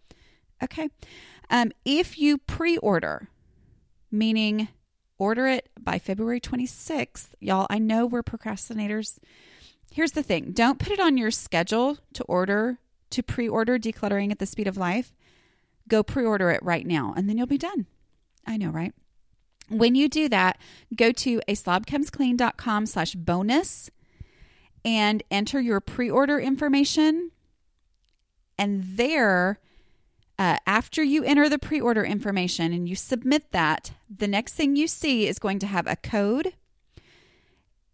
Okay. 0.63 0.89
Um, 1.49 1.71
if 1.85 2.17
you 2.17 2.39
pre 2.39 2.77
order, 2.77 3.29
meaning 4.11 4.67
order 5.19 5.47
it 5.47 5.69
by 5.79 5.99
February 5.99 6.41
26th, 6.41 7.29
y'all, 7.39 7.67
I 7.69 7.77
know 7.77 8.05
we're 8.05 8.23
procrastinators 8.23 9.19
Here's 9.97 10.11
the 10.11 10.21
thing 10.21 10.51
don't 10.51 10.77
put 10.77 10.91
it 10.91 10.99
on 10.99 11.17
your 11.17 11.31
schedule 11.31 11.97
to 12.13 12.23
order, 12.25 12.77
to 13.09 13.23
pre 13.23 13.49
order 13.49 13.79
decluttering 13.79 14.29
at 14.29 14.37
the 14.37 14.45
speed 14.45 14.67
of 14.67 14.77
life. 14.77 15.11
Go 15.87 16.03
pre 16.03 16.23
order 16.23 16.51
it 16.51 16.61
right 16.61 16.85
now, 16.85 17.15
and 17.17 17.27
then 17.27 17.35
you'll 17.35 17.47
be 17.47 17.57
done. 17.57 17.87
I 18.45 18.57
know, 18.57 18.69
right? 18.69 18.93
When 19.69 19.95
you 19.95 20.07
do 20.07 20.29
that, 20.29 20.59
go 20.95 21.11
to 21.13 21.41
a 21.47 21.55
slobcomesclean.com 21.55 22.85
slash 22.85 23.15
bonus 23.15 23.89
and 24.85 25.23
enter 25.31 25.59
your 25.59 25.81
pre 25.81 26.11
order 26.11 26.39
information. 26.39 27.31
And 28.55 28.83
there, 28.83 29.59
uh, 30.37 30.57
after 30.67 31.01
you 31.01 31.23
enter 31.23 31.49
the 31.49 31.57
pre 31.57 31.81
order 31.81 32.05
information 32.05 32.71
and 32.71 32.87
you 32.87 32.95
submit 32.95 33.51
that, 33.51 33.93
the 34.15 34.27
next 34.27 34.53
thing 34.53 34.75
you 34.75 34.87
see 34.87 35.27
is 35.27 35.39
going 35.39 35.57
to 35.57 35.65
have 35.65 35.87
a 35.87 35.95
code 35.95 36.53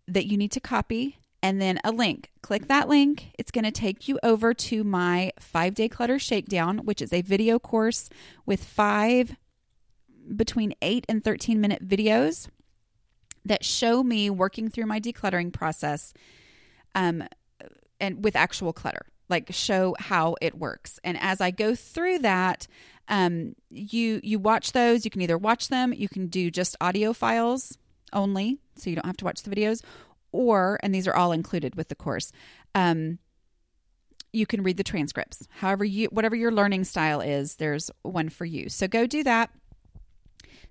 that 0.06 0.26
you 0.26 0.36
need 0.36 0.52
to 0.52 0.60
copy 0.60 1.18
and 1.44 1.62
then 1.62 1.78
a 1.84 1.92
link. 1.92 2.32
Click 2.42 2.70
that 2.70 2.88
link. 2.88 3.32
It's 3.38 3.52
going 3.52 3.66
to 3.66 3.72
take 3.72 4.08
you 4.08 4.18
over 4.24 4.54
to 4.54 4.84
my 4.84 5.34
five 5.40 5.76
day 5.76 5.90
clutter 5.90 6.18
shakedown, 6.18 6.80
which 6.80 7.02
is 7.02 7.12
a 7.12 7.22
video 7.22 7.60
course 7.60 8.10
with 8.46 8.64
five 8.64 9.36
between 10.36 10.74
eight 10.82 11.06
and 11.10 11.22
13 11.22 11.60
minute 11.60 11.86
videos 11.88 12.48
that 13.44 13.66
show 13.66 14.02
me 14.02 14.30
working 14.30 14.70
through 14.70 14.86
my 14.86 15.02
decluttering 15.02 15.52
process 15.52 16.14
um, 16.96 17.24
and 18.00 18.24
with 18.24 18.38
actual 18.38 18.72
clutter 18.72 19.06
like 19.30 19.48
show 19.52 19.96
how 20.00 20.36
it 20.42 20.58
works 20.58 20.98
and 21.04 21.18
as 21.20 21.42
i 21.42 21.52
go 21.52 21.76
through 21.76 22.20
that 22.20 22.68
um, 23.10 23.54
you 23.70 24.22
you 24.24 24.40
watch 24.40 24.72
those 24.72 25.04
you 25.04 25.12
can 25.12 25.22
either 25.22 25.38
watch 25.38 25.68
them 25.68 25.94
you 25.94 26.08
can 26.08 26.28
do 26.28 26.50
just 26.50 26.78
audio 26.80 27.12
files 27.12 27.78
only 28.14 28.60
so 28.78 28.90
you 28.90 28.96
don't 28.96 29.06
have 29.06 29.18
to 29.18 29.26
watch 29.26 29.44
the 29.44 29.54
videos 29.54 29.82
or, 30.34 30.80
and 30.84 30.94
these 30.94 31.08
are 31.08 31.16
all 31.16 31.32
included 31.32 31.76
with 31.76 31.88
the 31.88 31.96
course, 31.96 32.32
Um, 32.76 33.20
you 34.34 34.48
can 34.48 34.64
read 34.64 34.78
the 34.78 34.84
transcripts. 34.84 35.48
However, 35.52 35.86
you 35.86 36.08
whatever 36.08 36.36
your 36.36 36.52
learning 36.52 36.86
style 36.86 37.22
is, 37.22 37.56
there's 37.56 37.92
one 38.02 38.30
for 38.30 38.46
you. 38.46 38.68
So 38.68 38.88
go 38.88 39.06
do 39.06 39.24
that. 39.24 39.52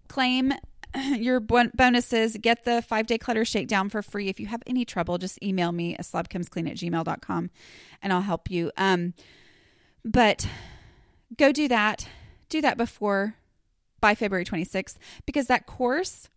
Claim 0.08 0.52
your 1.14 1.40
bonuses. 1.40 2.36
Get 2.38 2.64
the 2.64 2.82
five 2.82 3.06
day 3.06 3.18
clutter 3.18 3.44
shakedown 3.44 3.88
for 3.88 4.02
free. 4.02 4.28
If 4.28 4.40
you 4.40 4.46
have 4.46 4.62
any 4.66 4.84
trouble, 4.84 5.16
just 5.16 5.42
email 5.42 5.70
me 5.72 5.94
at 5.94 6.04
slobcomesclean 6.04 6.68
at 6.68 6.76
gmail.com 6.76 7.50
and 8.02 8.12
I'll 8.12 8.20
help 8.20 8.50
you. 8.50 8.72
Um, 8.76 9.14
but 10.04 10.46
go 11.38 11.52
do 11.52 11.68
that. 11.68 12.08
Do 12.48 12.60
that 12.60 12.76
before 12.76 13.36
by 14.00 14.16
February 14.16 14.44
26th 14.44 14.96
because 15.24 15.46
that 15.46 15.66
course 15.66 16.28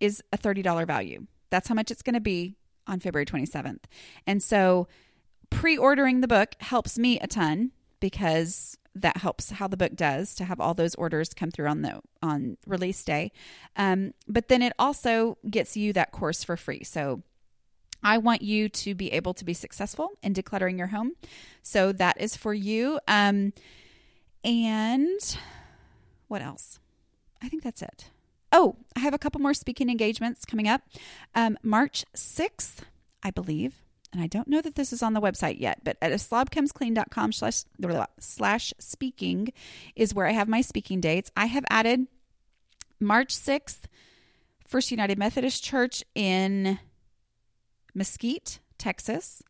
is 0.00 0.22
a 0.32 0.38
$30 0.38 0.86
value. 0.86 1.26
That's 1.50 1.68
how 1.68 1.74
much 1.74 1.90
it's 1.90 2.02
going 2.02 2.14
to 2.14 2.20
be 2.20 2.56
on 2.86 3.00
February 3.00 3.26
27th. 3.26 3.84
And 4.26 4.42
so 4.42 4.88
pre 5.50 5.76
ordering 5.76 6.20
the 6.20 6.28
book 6.28 6.54
helps 6.58 6.98
me 6.98 7.18
a 7.20 7.26
ton 7.26 7.72
because 8.00 8.76
that 8.94 9.16
helps 9.16 9.50
how 9.50 9.66
the 9.66 9.76
book 9.76 9.94
does 9.94 10.34
to 10.36 10.44
have 10.44 10.60
all 10.60 10.74
those 10.74 10.94
orders 10.94 11.34
come 11.34 11.50
through 11.50 11.66
on 11.66 11.82
the 11.82 12.00
on 12.22 12.56
release 12.66 13.02
day. 13.04 13.32
Um, 13.76 14.14
but 14.28 14.48
then 14.48 14.62
it 14.62 14.72
also 14.78 15.38
gets 15.50 15.76
you 15.76 15.92
that 15.94 16.12
course 16.12 16.44
for 16.44 16.56
free. 16.56 16.84
So 16.84 17.22
i 18.06 18.18
want 18.18 18.42
you 18.42 18.68
to 18.68 18.94
be 18.94 19.10
able 19.12 19.32
to 19.32 19.44
be 19.44 19.54
successful 19.54 20.10
in 20.22 20.34
decluttering 20.34 20.76
your 20.76 20.88
home. 20.88 21.12
So 21.62 21.90
that 21.92 22.20
is 22.20 22.36
for 22.36 22.52
you. 22.52 23.00
Um, 23.08 23.54
and 24.44 25.38
what 26.28 26.42
else? 26.42 26.78
I 27.42 27.48
think 27.48 27.62
that's 27.62 27.82
it 27.82 28.10
oh 28.54 28.76
i 28.96 29.00
have 29.00 29.12
a 29.12 29.18
couple 29.18 29.40
more 29.40 29.52
speaking 29.52 29.90
engagements 29.90 30.46
coming 30.46 30.66
up 30.66 30.80
um, 31.34 31.58
march 31.62 32.06
6th 32.16 32.78
i 33.22 33.30
believe 33.30 33.84
and 34.14 34.22
I 34.22 34.28
don't 34.28 34.46
know 34.46 34.60
that 34.60 34.76
this 34.76 34.92
is 34.92 35.02
on 35.02 35.12
the 35.12 35.20
website 35.20 35.58
yet, 35.58 35.80
but 35.82 35.96
at 36.00 36.12
slobcomesclean.com 36.12 37.32
slash, 37.32 37.64
slash 38.20 38.72
speaking 38.78 39.52
is 39.96 40.14
where 40.14 40.28
I 40.28 40.30
have 40.30 40.46
my 40.46 40.60
speaking 40.60 41.00
dates. 41.00 41.32
I 41.36 41.46
have 41.46 41.64
added 41.68 42.06
March 43.00 43.34
6th, 43.34 43.86
First 44.68 44.92
United 44.92 45.18
Methodist 45.18 45.64
Church 45.64 46.04
in 46.14 46.78
Mesquite, 47.92 48.60
Texas. 48.78 49.42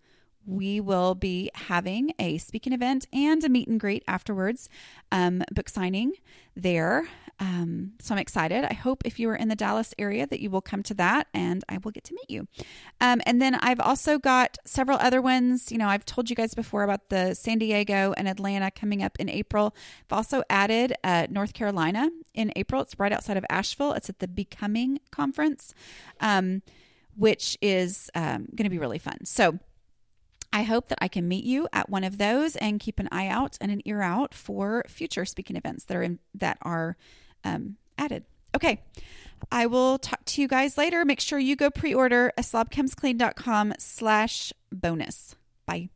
We 0.46 0.80
will 0.80 1.14
be 1.14 1.50
having 1.54 2.12
a 2.18 2.38
speaking 2.38 2.72
event 2.72 3.07
and 3.12 3.42
a 3.44 3.48
meet 3.48 3.68
and 3.68 3.80
greet 3.80 4.04
afterwards, 4.07 4.68
um, 5.11 5.42
book 5.52 5.68
signing 5.68 6.12
there. 6.54 7.09
Um, 7.40 7.92
so 8.00 8.14
I'm 8.14 8.20
excited. 8.20 8.64
I 8.64 8.74
hope 8.74 9.02
if 9.04 9.18
you 9.18 9.28
are 9.30 9.35
in 9.35 9.48
the 9.48 9.57
Dallas 9.57 9.92
area 9.98 10.26
that 10.26 10.40
you 10.40 10.50
will 10.50 10.61
come 10.61 10.83
to 10.85 10.94
that 10.94 11.26
and 11.35 11.64
I 11.68 11.78
will 11.78 11.90
get 11.90 12.04
to 12.04 12.14
meet 12.14 12.30
you. 12.30 12.46
Um, 13.00 13.20
and 13.26 13.42
then 13.42 13.57
I've 13.57 13.80
also 13.80 14.18
got 14.18 14.57
several 14.64 14.98
other 14.98 15.20
ones. 15.20 15.72
You 15.72 15.78
know, 15.78 15.88
I've 15.88 16.04
told 16.04 16.30
you 16.30 16.37
guys 16.37 16.54
before 16.54 16.85
about 16.85 17.09
the 17.09 17.35
San 17.35 17.59
Diego 17.59 18.14
and 18.16 18.28
Atlanta 18.28 18.70
coming 18.70 19.02
up 19.02 19.18
in 19.18 19.28
April. 19.28 19.74
I've 20.09 20.16
also 20.16 20.42
added 20.48 20.94
uh, 21.02 21.26
North 21.28 21.54
Carolina 21.54 22.11
in 22.35 22.52
April. 22.54 22.83
It's 22.83 22.98
right 22.98 23.12
outside 23.12 23.37
of 23.37 23.44
Asheville. 23.50 23.92
It's 23.92 24.09
at 24.09 24.20
the 24.20 24.28
Becoming 24.28 25.00
Conference, 25.11 25.74
um, 26.20 26.62
which 27.16 27.59
is 27.61 28.11
um, 28.14 28.46
going 28.54 28.64
to 28.64 28.70
be 28.70 28.78
really 28.78 28.98
fun. 28.98 29.24
So, 29.24 29.59
I 30.54 30.62
hope 30.62 30.88
that 30.88 30.98
I 31.02 31.08
can 31.08 31.26
meet 31.26 31.42
you 31.44 31.66
at 31.72 31.90
one 31.90 32.04
of 32.04 32.16
those 32.16 32.54
and 32.54 32.78
keep 32.78 33.00
an 33.00 33.08
eye 33.10 33.26
out 33.26 33.58
and 33.60 33.72
an 33.72 33.82
ear 33.84 34.00
out 34.00 34.32
for 34.32 34.84
future 34.86 35.24
speaking 35.24 35.56
events 35.56 35.84
that 35.86 35.96
are 35.96 36.02
in, 36.04 36.20
that 36.32 36.58
are 36.62 36.96
um, 37.42 37.76
added. 37.98 38.24
Okay. 38.54 38.80
I 39.50 39.66
will 39.66 39.98
talk 39.98 40.24
to 40.26 40.40
you 40.40 40.46
guys 40.46 40.78
later. 40.78 41.04
Make 41.04 41.18
sure 41.18 41.40
you 41.40 41.56
go 41.56 41.70
pre-order 41.70 42.32
a 42.38 42.42
slobcomesclean.com 42.42 43.74
slash 43.78 44.52
bonus. 44.70 45.34
Bye. 45.66 45.88